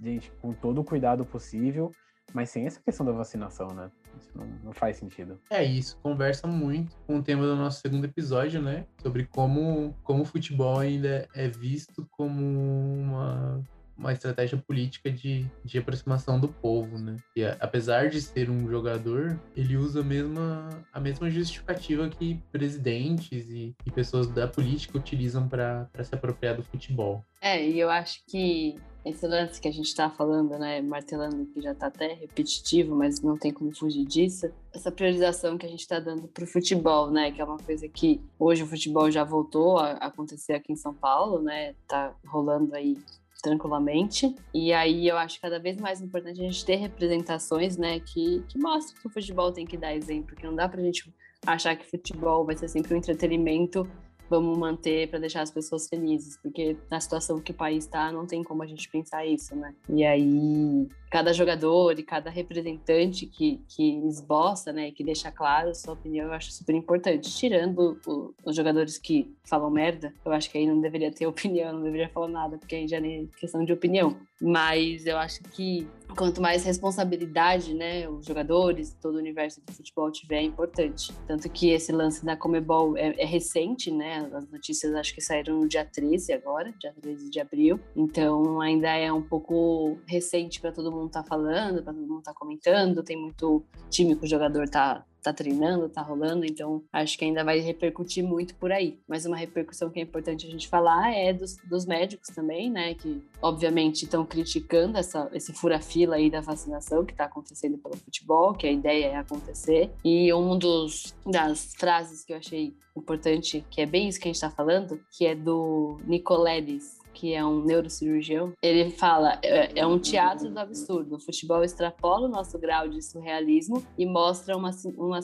gente, 0.00 0.30
com 0.40 0.52
todo 0.52 0.80
o 0.80 0.84
cuidado 0.84 1.24
possível, 1.24 1.90
mas 2.32 2.50
sem 2.50 2.66
essa 2.66 2.80
questão 2.80 3.04
da 3.04 3.12
vacinação, 3.12 3.68
né? 3.68 3.90
Isso 4.18 4.30
não, 4.34 4.46
não, 4.64 4.72
faz 4.72 4.96
sentido. 4.96 5.40
É, 5.50 5.64
isso 5.64 5.98
conversa 6.02 6.46
muito 6.46 6.96
com 7.06 7.18
o 7.18 7.22
tema 7.22 7.42
do 7.42 7.56
nosso 7.56 7.80
segundo 7.80 8.04
episódio, 8.04 8.60
né? 8.60 8.86
Sobre 9.02 9.24
como, 9.26 9.94
como 10.02 10.22
o 10.22 10.26
futebol 10.26 10.78
ainda 10.78 11.26
é 11.34 11.48
visto 11.48 12.06
como 12.10 12.40
uma 12.40 13.62
uma 13.98 14.12
estratégia 14.12 14.56
política 14.56 15.10
de, 15.10 15.44
de 15.64 15.78
aproximação 15.78 16.38
do 16.38 16.48
povo, 16.48 16.98
né? 16.98 17.16
E 17.36 17.44
apesar 17.44 18.08
de 18.08 18.20
ser 18.22 18.48
um 18.48 18.68
jogador, 18.68 19.38
ele 19.56 19.76
usa 19.76 20.00
a 20.00 20.04
mesma, 20.04 20.68
a 20.92 21.00
mesma 21.00 21.28
justificativa 21.28 22.08
que 22.08 22.40
presidentes 22.52 23.50
e, 23.50 23.74
e 23.84 23.90
pessoas 23.90 24.28
da 24.28 24.46
política 24.46 24.96
utilizam 24.96 25.48
para 25.48 25.88
se 26.02 26.14
apropriar 26.14 26.56
do 26.56 26.62
futebol. 26.62 27.24
É, 27.40 27.64
e 27.64 27.78
eu 27.78 27.90
acho 27.90 28.22
que 28.26 28.76
esse 29.04 29.26
lance 29.26 29.60
que 29.60 29.68
a 29.68 29.72
gente 29.72 29.86
está 29.86 30.10
falando, 30.10 30.58
né, 30.58 30.80
martelando 30.82 31.46
que 31.46 31.60
já 31.60 31.72
está 31.72 31.86
até 31.86 32.12
repetitivo, 32.14 32.94
mas 32.94 33.20
não 33.20 33.38
tem 33.38 33.52
como 33.52 33.74
fugir 33.74 34.04
disso, 34.04 34.50
essa 34.72 34.90
priorização 34.90 35.56
que 35.56 35.64
a 35.64 35.68
gente 35.68 35.80
está 35.80 35.98
dando 35.98 36.28
para 36.28 36.44
o 36.44 36.46
futebol, 36.46 37.10
né, 37.10 37.30
que 37.30 37.40
é 37.40 37.44
uma 37.44 37.58
coisa 37.58 37.88
que 37.88 38.20
hoje 38.38 38.62
o 38.62 38.66
futebol 38.66 39.10
já 39.10 39.24
voltou 39.24 39.78
a 39.78 39.92
acontecer 39.92 40.54
aqui 40.54 40.72
em 40.72 40.76
São 40.76 40.92
Paulo, 40.92 41.40
né, 41.40 41.74
tá 41.86 42.14
rolando 42.26 42.74
aí 42.74 42.96
tranquilamente. 43.42 44.34
E 44.52 44.72
aí 44.72 45.06
eu 45.06 45.16
acho 45.16 45.40
cada 45.40 45.58
vez 45.58 45.76
mais 45.76 46.00
importante 46.00 46.40
a 46.40 46.44
gente 46.44 46.64
ter 46.64 46.76
representações, 46.76 47.76
né, 47.76 48.00
que, 48.00 48.42
que 48.48 48.58
mostram 48.58 49.00
que 49.00 49.06
o 49.06 49.10
futebol 49.10 49.52
tem 49.52 49.66
que 49.66 49.76
dar 49.76 49.94
exemplo, 49.94 50.36
que 50.36 50.44
não 50.44 50.54
dá 50.54 50.68
pra 50.68 50.82
gente 50.82 51.12
achar 51.46 51.76
que 51.76 51.86
futebol 51.86 52.44
vai 52.44 52.56
ser 52.56 52.68
sempre 52.68 52.94
um 52.94 52.98
entretenimento 52.98 53.88
vamos 54.28 54.56
manter 54.58 55.08
para 55.08 55.18
deixar 55.18 55.42
as 55.42 55.50
pessoas 55.50 55.88
felizes, 55.88 56.36
porque 56.42 56.76
na 56.90 57.00
situação 57.00 57.40
que 57.40 57.52
o 57.52 57.54
país 57.54 57.84
está, 57.84 58.12
não 58.12 58.26
tem 58.26 58.42
como 58.42 58.62
a 58.62 58.66
gente 58.66 58.88
pensar 58.88 59.26
isso, 59.26 59.54
né? 59.56 59.74
E 59.88 60.04
aí, 60.04 60.88
cada 61.10 61.32
jogador 61.32 61.98
e 61.98 62.02
cada 62.02 62.30
representante 62.30 63.26
que, 63.26 63.60
que 63.68 63.98
esboça, 64.06 64.72
né, 64.72 64.90
que 64.90 65.02
deixa 65.02 65.30
claro 65.30 65.74
sua 65.74 65.94
opinião, 65.94 66.26
eu 66.26 66.32
acho 66.32 66.52
super 66.52 66.74
importante. 66.74 67.34
Tirando 67.34 67.98
o, 68.06 68.34
os 68.44 68.54
jogadores 68.54 68.98
que 68.98 69.34
falam 69.44 69.70
merda, 69.70 70.12
eu 70.24 70.32
acho 70.32 70.50
que 70.50 70.58
aí 70.58 70.66
não 70.66 70.80
deveria 70.80 71.10
ter 71.10 71.26
opinião, 71.28 71.72
não 71.72 71.82
deveria 71.82 72.08
falar 72.08 72.28
nada, 72.28 72.58
porque 72.58 72.74
aí 72.74 72.88
já 72.88 72.98
é 72.98 73.24
questão 73.38 73.64
de 73.64 73.72
opinião. 73.72 74.16
Mas 74.40 75.06
eu 75.06 75.16
acho 75.16 75.42
que 75.42 75.88
quanto 76.18 76.42
mais 76.42 76.64
responsabilidade, 76.64 77.72
né, 77.72 78.08
os 78.08 78.26
jogadores, 78.26 78.92
todo 79.00 79.14
o 79.14 79.18
universo 79.18 79.64
do 79.64 79.72
futebol 79.72 80.10
tiver, 80.10 80.38
é 80.38 80.42
importante. 80.42 81.14
Tanto 81.28 81.48
que 81.48 81.70
esse 81.70 81.92
lance 81.92 82.24
da 82.24 82.36
Comebol 82.36 82.96
é, 82.96 83.14
é 83.16 83.24
recente, 83.24 83.88
né? 83.92 84.28
As 84.34 84.50
notícias 84.50 84.92
acho 84.94 85.14
que 85.14 85.20
saíram 85.20 85.60
no 85.60 85.68
dia 85.68 85.84
13 85.84 86.32
agora, 86.32 86.74
dia 86.80 86.92
13 87.00 87.30
de 87.30 87.38
abril. 87.38 87.78
Então 87.94 88.60
ainda 88.60 88.88
é 88.88 89.12
um 89.12 89.22
pouco 89.22 89.96
recente 90.06 90.60
para 90.60 90.72
todo 90.72 90.90
mundo 90.90 91.06
estar 91.06 91.22
tá 91.22 91.28
falando, 91.28 91.84
para 91.84 91.92
todo 91.92 92.06
mundo 92.08 92.18
estar 92.18 92.32
tá 92.32 92.38
comentando. 92.38 93.04
Tem 93.04 93.16
muito 93.16 93.62
time 93.88 94.16
que 94.16 94.24
o 94.24 94.28
jogador 94.28 94.68
tá 94.68 95.04
tá 95.28 95.32
treinando, 95.32 95.88
tá 95.88 96.02
rolando, 96.02 96.44
então 96.44 96.82
acho 96.92 97.18
que 97.18 97.24
ainda 97.24 97.44
vai 97.44 97.58
repercutir 97.60 98.24
muito 98.24 98.54
por 98.54 98.72
aí. 98.72 98.98
Mas 99.06 99.26
uma 99.26 99.36
repercussão 99.36 99.90
que 99.90 99.98
é 99.98 100.02
importante 100.02 100.46
a 100.46 100.50
gente 100.50 100.68
falar 100.68 101.12
é 101.12 101.32
dos, 101.32 101.56
dos 101.68 101.86
médicos 101.86 102.28
também, 102.34 102.70
né, 102.70 102.94
que 102.94 103.22
obviamente 103.40 104.04
estão 104.04 104.24
criticando 104.24 104.98
essa, 104.98 105.28
esse 105.32 105.52
fura-fila 105.52 106.16
aí 106.16 106.30
da 106.30 106.40
vacinação 106.40 107.04
que 107.04 107.14
tá 107.14 107.24
acontecendo 107.24 107.78
pelo 107.78 107.96
futebol, 107.96 108.54
que 108.54 108.66
a 108.66 108.72
ideia 108.72 109.06
é 109.06 109.16
acontecer. 109.16 109.90
E 110.04 110.32
um 110.32 110.58
dos 110.58 111.14
das 111.26 111.74
frases 111.76 112.24
que 112.24 112.32
eu 112.32 112.38
achei 112.38 112.74
importante, 112.96 113.64
que 113.70 113.80
é 113.80 113.86
bem 113.86 114.08
isso 114.08 114.20
que 114.20 114.28
a 114.28 114.32
gente 114.32 114.40
tá 114.40 114.50
falando, 114.50 115.00
que 115.12 115.26
é 115.26 115.34
do 115.34 115.98
Nicoledes, 116.04 116.97
que 117.18 117.34
é 117.34 117.44
um 117.44 117.64
neurocirurgião, 117.64 118.52
ele 118.62 118.90
fala: 118.90 119.40
é, 119.42 119.80
é, 119.80 119.84
um 119.84 119.98
teatro 119.98 120.48
do 120.48 120.58
absurdo. 120.58 121.16
O 121.16 121.20
futebol 121.20 121.64
extrapola 121.64 122.28
o 122.28 122.30
nosso 122.30 122.56
grau 122.60 122.88
de 122.88 123.02
surrealismo 123.02 123.84
e 123.98 124.06
mostra 124.06 124.56
uma, 124.56 124.70
uma 124.96 125.18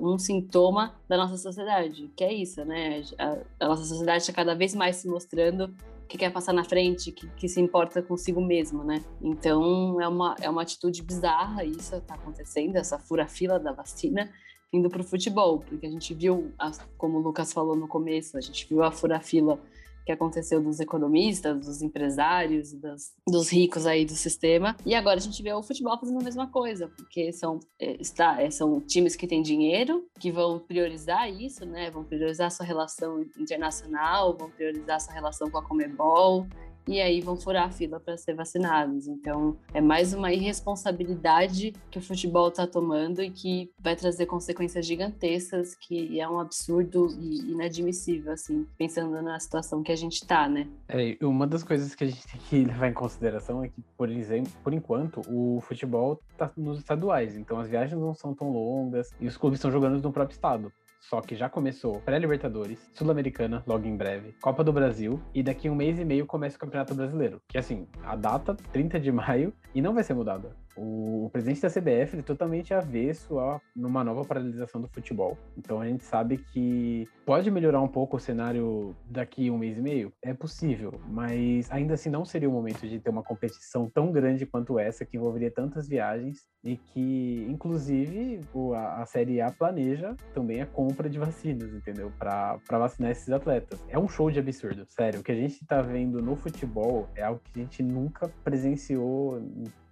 um 0.00 0.18
sintoma 0.18 1.00
da 1.08 1.16
nossa 1.16 1.36
sociedade, 1.36 2.10
que 2.16 2.24
é 2.24 2.32
isso, 2.32 2.64
né? 2.64 3.02
A, 3.16 3.38
a 3.60 3.68
nossa 3.68 3.84
sociedade 3.84 4.22
está 4.22 4.32
cada 4.32 4.56
vez 4.56 4.74
mais 4.74 4.96
se 4.96 5.08
mostrando 5.08 5.72
que 6.08 6.18
quer 6.18 6.32
passar 6.32 6.52
na 6.52 6.64
frente, 6.64 7.12
que, 7.12 7.28
que 7.28 7.48
se 7.48 7.60
importa 7.60 8.02
consigo 8.02 8.40
mesmo, 8.40 8.82
né? 8.82 9.04
Então 9.22 10.00
é 10.00 10.08
uma, 10.08 10.34
é 10.40 10.50
uma 10.50 10.62
atitude 10.62 11.02
bizarra 11.04 11.64
isso 11.64 11.94
está 11.94 12.14
acontecendo, 12.14 12.74
essa 12.74 12.98
fura-fila 12.98 13.60
da 13.60 13.70
vacina 13.70 14.28
indo 14.72 14.88
para 14.90 15.00
o 15.00 15.04
futebol, 15.04 15.60
porque 15.60 15.86
a 15.86 15.90
gente 15.90 16.12
viu, 16.12 16.52
como 16.96 17.18
o 17.18 17.22
Lucas 17.22 17.52
falou 17.52 17.76
no 17.76 17.86
começo, 17.86 18.36
a 18.36 18.40
gente 18.40 18.68
viu 18.68 18.82
a 18.82 18.90
fura-fila 18.90 19.58
que 20.08 20.12
aconteceu 20.12 20.58
dos 20.62 20.80
economistas, 20.80 21.66
dos 21.66 21.82
empresários, 21.82 22.72
das, 22.72 23.12
dos 23.28 23.52
ricos 23.52 23.84
aí 23.84 24.06
do 24.06 24.14
sistema. 24.14 24.74
E 24.86 24.94
agora 24.94 25.18
a 25.18 25.20
gente 25.20 25.42
vê 25.42 25.52
o 25.52 25.62
futebol 25.62 25.98
fazendo 26.00 26.18
a 26.18 26.24
mesma 26.24 26.46
coisa, 26.46 26.88
porque 26.88 27.30
são, 27.30 27.60
é, 27.78 28.00
está, 28.00 28.40
é, 28.40 28.50
são 28.50 28.80
times 28.80 29.14
que 29.14 29.26
têm 29.26 29.42
dinheiro, 29.42 30.08
que 30.18 30.32
vão 30.32 30.60
priorizar 30.60 31.30
isso, 31.30 31.66
né? 31.66 31.90
Vão 31.90 32.04
priorizar 32.04 32.50
sua 32.50 32.64
relação 32.64 33.20
internacional, 33.38 34.34
vão 34.34 34.48
priorizar 34.48 34.98
sua 34.98 35.12
relação 35.12 35.50
com 35.50 35.58
a 35.58 35.62
Comebol 35.62 36.46
e 36.88 37.02
aí 37.02 37.20
vão 37.20 37.36
furar 37.36 37.66
a 37.66 37.70
fila 37.70 38.00
para 38.00 38.16
ser 38.16 38.34
vacinados. 38.34 39.06
Então, 39.06 39.56
é 39.74 39.80
mais 39.80 40.14
uma 40.14 40.32
irresponsabilidade 40.32 41.74
que 41.90 41.98
o 41.98 42.02
futebol 42.02 42.48
está 42.48 42.66
tomando 42.66 43.22
e 43.22 43.30
que 43.30 43.70
vai 43.78 43.94
trazer 43.94 44.24
consequências 44.24 44.86
gigantescas, 44.86 45.74
que 45.74 46.18
é 46.18 46.26
um 46.26 46.40
absurdo 46.40 47.08
e 47.20 47.52
inadmissível, 47.52 48.32
assim, 48.32 48.66
pensando 48.78 49.20
na 49.20 49.38
situação 49.38 49.82
que 49.82 49.92
a 49.92 49.96
gente 49.96 50.14
está, 50.14 50.48
né? 50.48 50.66
É, 50.88 51.16
uma 51.22 51.46
das 51.46 51.62
coisas 51.62 51.94
que 51.94 52.04
a 52.04 52.06
gente 52.06 52.26
tem 52.26 52.40
que 52.48 52.64
levar 52.64 52.88
em 52.88 52.94
consideração 52.94 53.62
é 53.62 53.68
que, 53.68 53.82
por 53.96 54.10
exemplo, 54.10 54.50
por 54.64 54.72
enquanto, 54.72 55.20
o 55.28 55.60
futebol 55.60 56.18
está 56.32 56.50
nos 56.56 56.78
estaduais, 56.78 57.36
então 57.36 57.60
as 57.60 57.68
viagens 57.68 58.00
não 58.00 58.14
são 58.14 58.34
tão 58.34 58.50
longas 58.50 59.10
e 59.20 59.26
os 59.26 59.36
clubes 59.36 59.58
estão 59.58 59.70
jogando 59.70 60.02
no 60.02 60.12
próprio 60.12 60.34
estado. 60.34 60.72
Só 61.00 61.20
que 61.20 61.36
já 61.36 61.48
começou 61.48 62.00
pré-Libertadores, 62.00 62.90
Sul-Americana, 62.92 63.62
logo 63.66 63.86
em 63.86 63.96
breve, 63.96 64.34
Copa 64.40 64.62
do 64.62 64.72
Brasil, 64.72 65.20
e 65.34 65.42
daqui 65.42 65.70
um 65.70 65.74
mês 65.74 65.98
e 65.98 66.04
meio 66.04 66.26
começa 66.26 66.56
o 66.56 66.60
Campeonato 66.60 66.94
Brasileiro. 66.94 67.40
Que 67.48 67.56
assim, 67.58 67.86
a 68.02 68.14
data, 68.14 68.54
30 68.72 69.00
de 69.00 69.10
maio, 69.12 69.52
e 69.74 69.80
não 69.80 69.94
vai 69.94 70.04
ser 70.04 70.14
mudada. 70.14 70.54
O, 70.78 71.28
presidente 71.30 71.60
da 71.60 71.68
CBF 71.68 72.18
é 72.18 72.22
totalmente 72.22 72.72
avesso 72.72 73.38
a 73.38 73.60
numa 73.76 74.02
nova 74.02 74.24
paralisação 74.24 74.80
do 74.80 74.88
futebol. 74.88 75.36
Então 75.56 75.80
a 75.80 75.86
gente 75.86 76.04
sabe 76.04 76.38
que 76.38 77.06
pode 77.26 77.50
melhorar 77.50 77.80
um 77.80 77.88
pouco 77.88 78.16
o 78.16 78.20
cenário 78.20 78.96
daqui 79.10 79.50
um 79.50 79.58
mês 79.58 79.76
e 79.76 79.80
meio. 79.80 80.12
É 80.22 80.32
possível, 80.32 81.00
mas 81.08 81.70
ainda 81.70 81.94
assim 81.94 82.08
não 82.08 82.24
seria 82.24 82.48
o 82.48 82.52
momento 82.52 82.88
de 82.88 82.98
ter 82.98 83.10
uma 83.10 83.22
competição 83.22 83.90
tão 83.90 84.10
grande 84.10 84.46
quanto 84.46 84.78
essa, 84.78 85.04
que 85.04 85.16
envolveria 85.16 85.50
tantas 85.50 85.88
viagens 85.88 86.46
e 86.64 86.76
que, 86.76 87.46
inclusive, 87.48 88.40
a, 88.74 89.02
a 89.02 89.06
Série 89.06 89.40
A 89.40 89.50
planeja 89.50 90.16
também 90.34 90.60
a 90.60 90.66
compra 90.66 91.08
de 91.08 91.18
vacinas, 91.18 91.72
entendeu? 91.72 92.12
Para 92.18 92.58
vacinar 92.70 93.10
esses 93.10 93.30
atletas. 93.30 93.84
É 93.88 93.98
um 93.98 94.08
show 94.08 94.30
de 94.30 94.38
absurdo, 94.38 94.84
sério. 94.88 95.20
O 95.20 95.22
que 95.22 95.32
a 95.32 95.36
gente 95.36 95.62
está 95.62 95.82
vendo 95.82 96.20
no 96.20 96.36
futebol 96.36 97.08
é 97.14 97.22
algo 97.22 97.40
que 97.44 97.60
a 97.60 97.62
gente 97.62 97.82
nunca 97.82 98.28
presenciou 98.42 99.40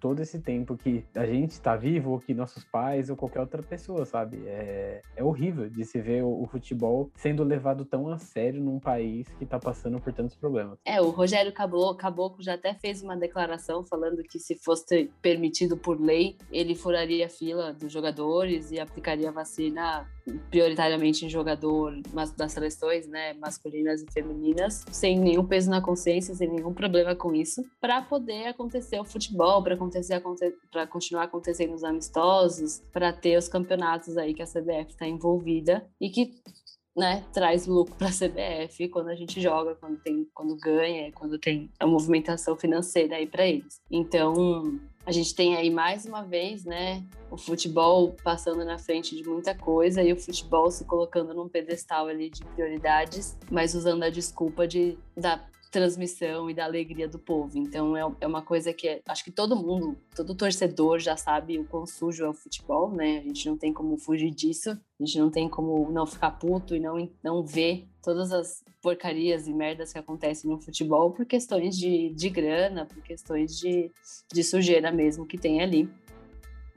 todo 0.06 0.22
esse 0.22 0.38
tempo 0.38 0.76
que 0.76 1.04
a 1.16 1.26
gente 1.26 1.50
está 1.50 1.74
vivo, 1.74 2.12
ou 2.12 2.20
que 2.20 2.32
nossos 2.32 2.62
pais, 2.62 3.10
ou 3.10 3.16
qualquer 3.16 3.40
outra 3.40 3.60
pessoa, 3.60 4.04
sabe? 4.04 4.40
É, 4.46 5.02
é 5.16 5.24
horrível 5.24 5.68
de 5.68 5.84
se 5.84 6.00
ver 6.00 6.22
o, 6.22 6.44
o 6.44 6.46
futebol 6.46 7.10
sendo 7.16 7.42
levado 7.42 7.84
tão 7.84 8.08
a 8.08 8.16
sério 8.16 8.62
num 8.62 8.78
país 8.78 9.26
que 9.36 9.42
está 9.42 9.58
passando 9.58 10.00
por 10.00 10.12
tantos 10.12 10.36
problemas. 10.36 10.78
É, 10.84 11.00
o 11.00 11.10
Rogério 11.10 11.52
Caboclo 11.52 12.40
já 12.40 12.54
até 12.54 12.72
fez 12.72 13.02
uma 13.02 13.16
declaração 13.16 13.82
falando 13.82 14.22
que 14.22 14.38
se 14.38 14.54
fosse 14.54 15.10
permitido 15.20 15.76
por 15.76 16.00
lei, 16.00 16.36
ele 16.52 16.76
furaria 16.76 17.26
a 17.26 17.28
fila 17.28 17.72
dos 17.72 17.90
jogadores 17.90 18.70
e 18.70 18.78
aplicaria 18.78 19.30
a 19.30 19.32
vacina 19.32 20.06
prioritariamente 20.50 21.24
em 21.24 21.28
jogador 21.28 22.00
das 22.36 22.52
seleções, 22.52 23.06
né, 23.06 23.34
masculinas 23.34 24.02
e 24.02 24.12
femininas, 24.12 24.84
sem 24.90 25.18
nenhum 25.18 25.44
peso 25.44 25.70
na 25.70 25.80
consciência, 25.80 26.34
sem 26.34 26.48
nenhum 26.48 26.74
problema 26.74 27.14
com 27.14 27.34
isso, 27.34 27.62
para 27.80 28.02
poder 28.02 28.48
acontecer 28.48 28.98
o 28.98 29.04
futebol, 29.04 29.62
para 29.62 29.74
acontecer 29.74 29.95
para 30.70 30.86
continuar 30.86 31.24
acontecendo 31.24 31.74
os 31.74 31.84
amistosos, 31.84 32.82
para 32.92 33.12
ter 33.12 33.38
os 33.38 33.48
campeonatos 33.48 34.16
aí 34.16 34.34
que 34.34 34.42
a 34.42 34.46
CBF 34.46 34.90
está 34.90 35.06
envolvida 35.06 35.86
e 36.00 36.10
que 36.10 36.34
né, 36.96 37.22
traz 37.32 37.66
lucro 37.66 37.94
para 37.94 38.08
a 38.08 38.10
CBF 38.10 38.88
quando 38.88 39.08
a 39.08 39.14
gente 39.14 39.38
joga, 39.40 39.74
quando 39.74 39.98
tem, 39.98 40.26
quando 40.32 40.56
ganha, 40.56 41.12
quando 41.12 41.38
tem 41.38 41.70
a 41.78 41.86
movimentação 41.86 42.56
financeira 42.56 43.16
aí 43.16 43.26
para 43.26 43.46
eles. 43.46 43.80
Então, 43.90 44.80
a 45.04 45.12
gente 45.12 45.34
tem 45.34 45.54
aí 45.56 45.70
mais 45.70 46.06
uma 46.06 46.22
vez, 46.22 46.64
né, 46.64 47.04
o 47.30 47.36
futebol 47.36 48.16
passando 48.24 48.64
na 48.64 48.78
frente 48.78 49.14
de 49.14 49.28
muita 49.28 49.54
coisa 49.54 50.02
e 50.02 50.12
o 50.12 50.18
futebol 50.18 50.70
se 50.70 50.84
colocando 50.86 51.34
num 51.34 51.48
pedestal 51.48 52.06
ali 52.06 52.30
de 52.30 52.42
prioridades, 52.46 53.36
mas 53.50 53.74
usando 53.74 54.02
a 54.02 54.10
desculpa 54.10 54.66
de 54.66 54.98
da 55.14 55.44
transmissão 55.76 56.48
e 56.48 56.54
da 56.54 56.64
alegria 56.64 57.06
do 57.06 57.18
povo. 57.18 57.58
Então 57.58 57.94
é, 57.94 58.00
é 58.22 58.26
uma 58.26 58.40
coisa 58.40 58.72
que 58.72 58.88
é, 58.88 59.02
acho 59.06 59.22
que 59.22 59.30
todo 59.30 59.54
mundo, 59.54 59.94
todo 60.14 60.34
torcedor 60.34 60.98
já 60.98 61.18
sabe 61.18 61.58
o 61.58 61.66
quão 61.66 61.84
sujo 61.84 62.24
é 62.24 62.28
o 62.30 62.32
futebol, 62.32 62.90
né? 62.90 63.18
A 63.18 63.22
gente 63.24 63.46
não 63.46 63.58
tem 63.58 63.74
como 63.74 63.98
fugir 63.98 64.30
disso, 64.30 64.70
a 64.70 65.04
gente 65.04 65.18
não 65.18 65.30
tem 65.30 65.50
como 65.50 65.92
não 65.92 66.06
ficar 66.06 66.30
puto 66.30 66.74
e 66.74 66.80
não, 66.80 67.10
não 67.22 67.44
ver 67.44 67.86
todas 68.02 68.32
as 68.32 68.64
porcarias 68.80 69.46
e 69.46 69.52
merdas 69.52 69.92
que 69.92 69.98
acontecem 69.98 70.50
no 70.50 70.58
futebol 70.58 71.10
por 71.10 71.26
questões 71.26 71.76
de, 71.76 72.08
de 72.14 72.30
grana, 72.30 72.86
por 72.86 73.02
questões 73.02 73.58
de, 73.58 73.92
de 74.32 74.42
sujeira 74.42 74.90
mesmo 74.90 75.26
que 75.26 75.36
tem 75.36 75.60
ali, 75.60 75.90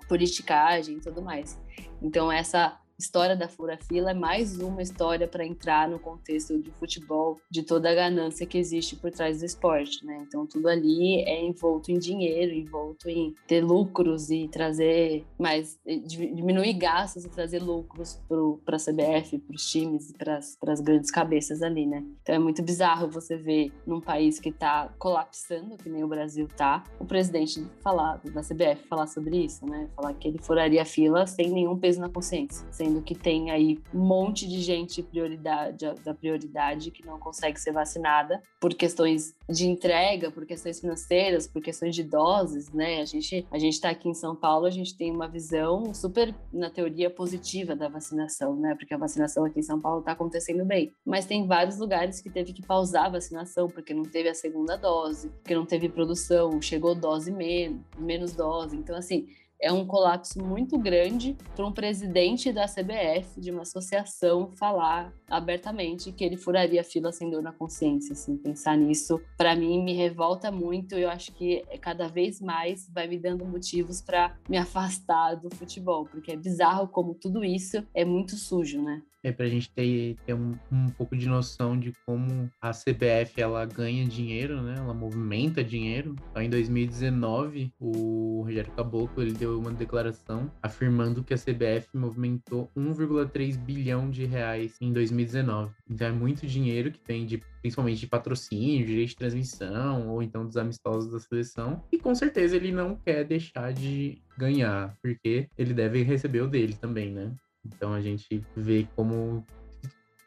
politicagem 0.10 0.98
e 0.98 1.00
tudo 1.00 1.22
mais. 1.22 1.58
Então, 2.02 2.30
essa 2.30 2.78
história 3.00 3.36
da 3.36 3.48
Fura-Fila 3.48 4.12
é 4.12 4.14
mais 4.14 4.60
uma 4.60 4.82
história 4.82 5.26
para 5.26 5.46
entrar 5.46 5.88
no 5.88 5.98
contexto 5.98 6.60
de 6.60 6.70
futebol, 6.72 7.40
de 7.50 7.64
toda 7.64 7.90
a 7.90 7.96
ganância 7.96 8.46
que 8.46 8.58
existe 8.58 8.96
por 8.98 9.10
trás 9.10 9.40
do 9.40 9.46
esporte, 9.46 10.06
né? 10.06 10.18
Então 10.28 10.46
tudo 10.46 10.68
ali 10.68 11.22
é 11.22 11.42
envolto 11.42 11.92
em 11.92 11.98
dinheiro, 11.98 12.54
envolto 12.54 13.10
em 13.10 13.34
ter 13.48 13.64
lucros 13.64 14.30
e 14.30 14.50
trazer 14.50 15.26
mais, 15.40 15.80
diminuir 16.06 16.74
gastos 16.74 17.24
e 17.24 17.30
trazer 17.30 17.64
lucros 17.64 18.20
para 18.66 18.76
a 18.76 18.80
CBF, 18.80 19.40
para 19.40 19.56
os 19.56 19.66
times 19.66 20.10
e 20.10 20.14
para 20.14 20.38
as 20.38 20.82
grandes 20.82 21.10
cabeças 21.10 21.62
ali, 21.62 21.86
né? 21.86 22.04
Então 22.22 22.36
é 22.36 22.40
muito 22.40 22.62
bizarro 22.62 23.10
você 23.10 23.38
ver 23.38 23.72
num 23.88 24.02
país 24.02 24.40
que 24.40 24.50
está 24.50 24.94
colapsando, 25.00 25.78
que 25.78 25.90
nem 25.90 26.04
o 26.04 26.08
Brasil 26.08 26.48
tá, 26.58 26.84
o 27.00 27.06
presidente 27.06 27.66
falar 27.82 28.20
da 28.26 28.42
CBF 28.42 28.88
falar 28.88 29.08
sobre 29.08 29.46
isso, 29.46 29.66
né? 29.66 29.90
Falar 29.96 30.14
que 30.16 30.28
ele 30.28 30.40
furaria 30.40 30.82
a 30.82 30.86
fila 30.86 31.26
sem 31.26 31.50
nenhum 31.50 31.78
peso 31.78 32.02
na 32.02 32.10
consciência, 32.10 32.68
sem 32.72 32.89
sendo 32.90 33.02
que 33.02 33.14
tem 33.14 33.52
aí 33.52 33.80
um 33.94 34.00
monte 34.00 34.48
de 34.48 34.60
gente 34.62 35.04
prioridade, 35.04 35.86
da 36.04 36.14
prioridade 36.14 36.90
que 36.90 37.06
não 37.06 37.20
consegue 37.20 37.60
ser 37.60 37.72
vacinada 37.72 38.42
por 38.60 38.74
questões 38.74 39.36
de 39.48 39.68
entrega, 39.68 40.32
por 40.32 40.46
questões 40.46 40.80
financeiras, 40.80 41.48
por 41.48 41.62
questões 41.62 41.96
de 41.96 42.04
doses, 42.04 42.72
né? 42.72 43.02
A 43.02 43.06
gente 43.06 43.46
a 43.52 43.60
gente 43.60 43.74
está 43.74 43.90
aqui 43.90 44.10
em 44.10 44.14
São 44.14 44.36
Paulo, 44.36 44.66
a 44.66 44.72
gente 44.72 44.98
tem 44.98 45.12
uma 45.12 45.28
visão 45.28 45.94
super 45.94 46.34
na 46.52 46.70
teoria 46.70 47.10
positiva 47.10 47.76
da 47.76 47.88
vacinação, 47.88 48.56
né? 48.56 48.76
Porque 48.76 48.94
a 48.94 48.98
vacinação 48.98 49.46
aqui 49.46 49.60
em 49.60 49.64
São 49.64 49.80
Paulo 49.80 50.00
está 50.00 50.14
acontecendo 50.14 50.66
bem, 50.66 50.92
mas 51.06 51.26
tem 51.26 51.46
vários 51.46 51.78
lugares 51.78 52.20
que 52.22 52.30
teve 52.30 52.54
que 52.54 52.66
pausar 52.66 53.06
a 53.06 53.10
vacinação 53.10 53.68
porque 53.68 53.94
não 53.94 54.04
teve 54.04 54.30
a 54.30 54.34
segunda 54.34 54.76
dose, 54.76 55.30
porque 55.30 55.56
não 55.56 55.66
teve 55.66 55.90
produção, 55.90 56.62
chegou 56.62 56.96
dose 56.96 57.32
menos, 57.32 57.82
menos 57.98 58.34
dose. 58.34 58.76
Então 58.76 58.96
assim, 58.96 59.28
é 59.62 59.72
um 59.72 59.86
colapso 59.86 60.42
muito 60.44 60.78
grande 60.78 61.36
para 61.56 61.66
um 61.66 61.72
presidente 61.72 62.52
da 62.52 62.66
CBF, 62.66 63.40
de 63.40 63.52
uma 63.52 63.64
associação, 63.64 64.52
falar 64.52 65.14
abertamente 65.30 66.12
que 66.12 66.24
ele 66.24 66.38
furaria 66.38 66.82
a 66.82 66.84
fila 66.84 67.12
sem 67.12 67.30
dor 67.30 67.44
na 67.44 67.52
consciência. 67.52 68.14
Assim, 68.14 68.38
pensar 68.38 68.78
nisso, 68.78 69.20
para 69.38 69.56
mim, 69.56 69.84
me 69.84 69.94
revolta 69.94 70.52
muito. 70.52 70.96
Eu 70.96 71.10
acho 71.10 71.34
que 71.34 71.64
cada 71.82 72.08
vez 72.08 72.40
mais 72.40 72.90
vai 72.90 73.08
me 73.08 73.18
dando 73.18 73.46
motivos 73.46 74.02
para 74.02 74.38
me 74.48 74.58
afastar 74.58 75.36
do 75.36 75.54
futebol, 75.54 76.06
porque 76.06 76.32
é 76.32 76.38
bizarro 76.38 76.88
como 76.88 77.14
tudo 77.14 77.44
isso 77.44 77.84
é 77.94 78.06
muito 78.06 78.36
sujo, 78.36 78.82
né? 78.82 79.02
É 79.22 79.34
para 79.34 79.46
a 79.46 79.50
gente 79.50 79.70
ter, 79.72 80.16
ter 80.26 80.34
um, 80.34 80.58
um, 80.72 80.88
pouco 80.92 81.16
de 81.16 81.28
noção 81.28 81.78
de 81.78 81.92
como 82.06 82.50
a 82.62 82.72
CBF 82.72 83.42
ela 83.42 83.66
ganha 83.66 84.06
dinheiro, 84.06 84.62
né? 84.62 84.76
Ela 84.78 84.94
movimenta 84.94 85.62
dinheiro. 85.62 86.16
Então, 86.32 86.42
em 86.42 86.50
2019, 86.50 87.74
o 87.78 88.44
Rogério 88.44 88.72
Caboclo 88.72 89.22
ele 89.22 89.34
deu 89.34 89.49
uma 89.58 89.72
declaração 89.72 90.52
afirmando 90.62 91.24
que 91.24 91.34
a 91.34 91.38
CBF 91.38 91.90
movimentou 91.96 92.70
1,3 92.76 93.58
bilhão 93.58 94.10
de 94.10 94.26
reais 94.26 94.76
em 94.82 94.92
2019. 94.92 95.74
Então 95.90 96.08
é 96.08 96.12
muito 96.12 96.46
dinheiro 96.46 96.92
que 96.92 97.00
tem 97.00 97.26
de 97.26 97.42
principalmente 97.62 98.00
de 98.00 98.08
patrocínio, 98.08 98.86
direito 98.86 99.10
de 99.10 99.16
transmissão 99.16 100.10
ou 100.10 100.22
então 100.22 100.46
dos 100.46 100.58
amistosos 100.58 101.12
da 101.12 101.20
seleção. 101.20 101.84
E 101.92 101.98
com 101.98 102.14
certeza 102.14 102.56
ele 102.56 102.72
não 102.72 102.96
quer 102.96 103.24
deixar 103.24 103.74
de 103.74 104.22
ganhar, 104.38 104.96
porque 105.02 105.50
ele 105.58 105.74
deve 105.74 106.04
receber 106.04 106.42
o 106.42 106.48
dele 106.48 106.74
também, 106.74 107.12
né? 107.12 107.34
Então 107.66 107.94
a 107.94 108.02
gente 108.02 108.44
vê 108.56 108.88
como 108.96 109.46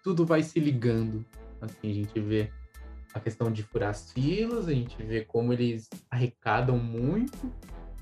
tudo 0.03 0.27
vai 0.27 0.43
se 0.43 0.59
ligando. 0.61 1.25
Assim, 1.61 1.91
a 1.91 1.95
gente 1.95 2.21
vê 2.21 2.51
a 3.15 3.21
questão 3.21 3.51
de 3.51 3.63
furar 3.63 3.91
as 3.91 4.13
filas, 4.13 4.69
a 4.69 4.73
gente 4.73 5.01
vê 5.03 5.25
como 5.25 5.53
eles 5.53 5.89
arrecadam 6.11 6.79
muito, 6.79 7.53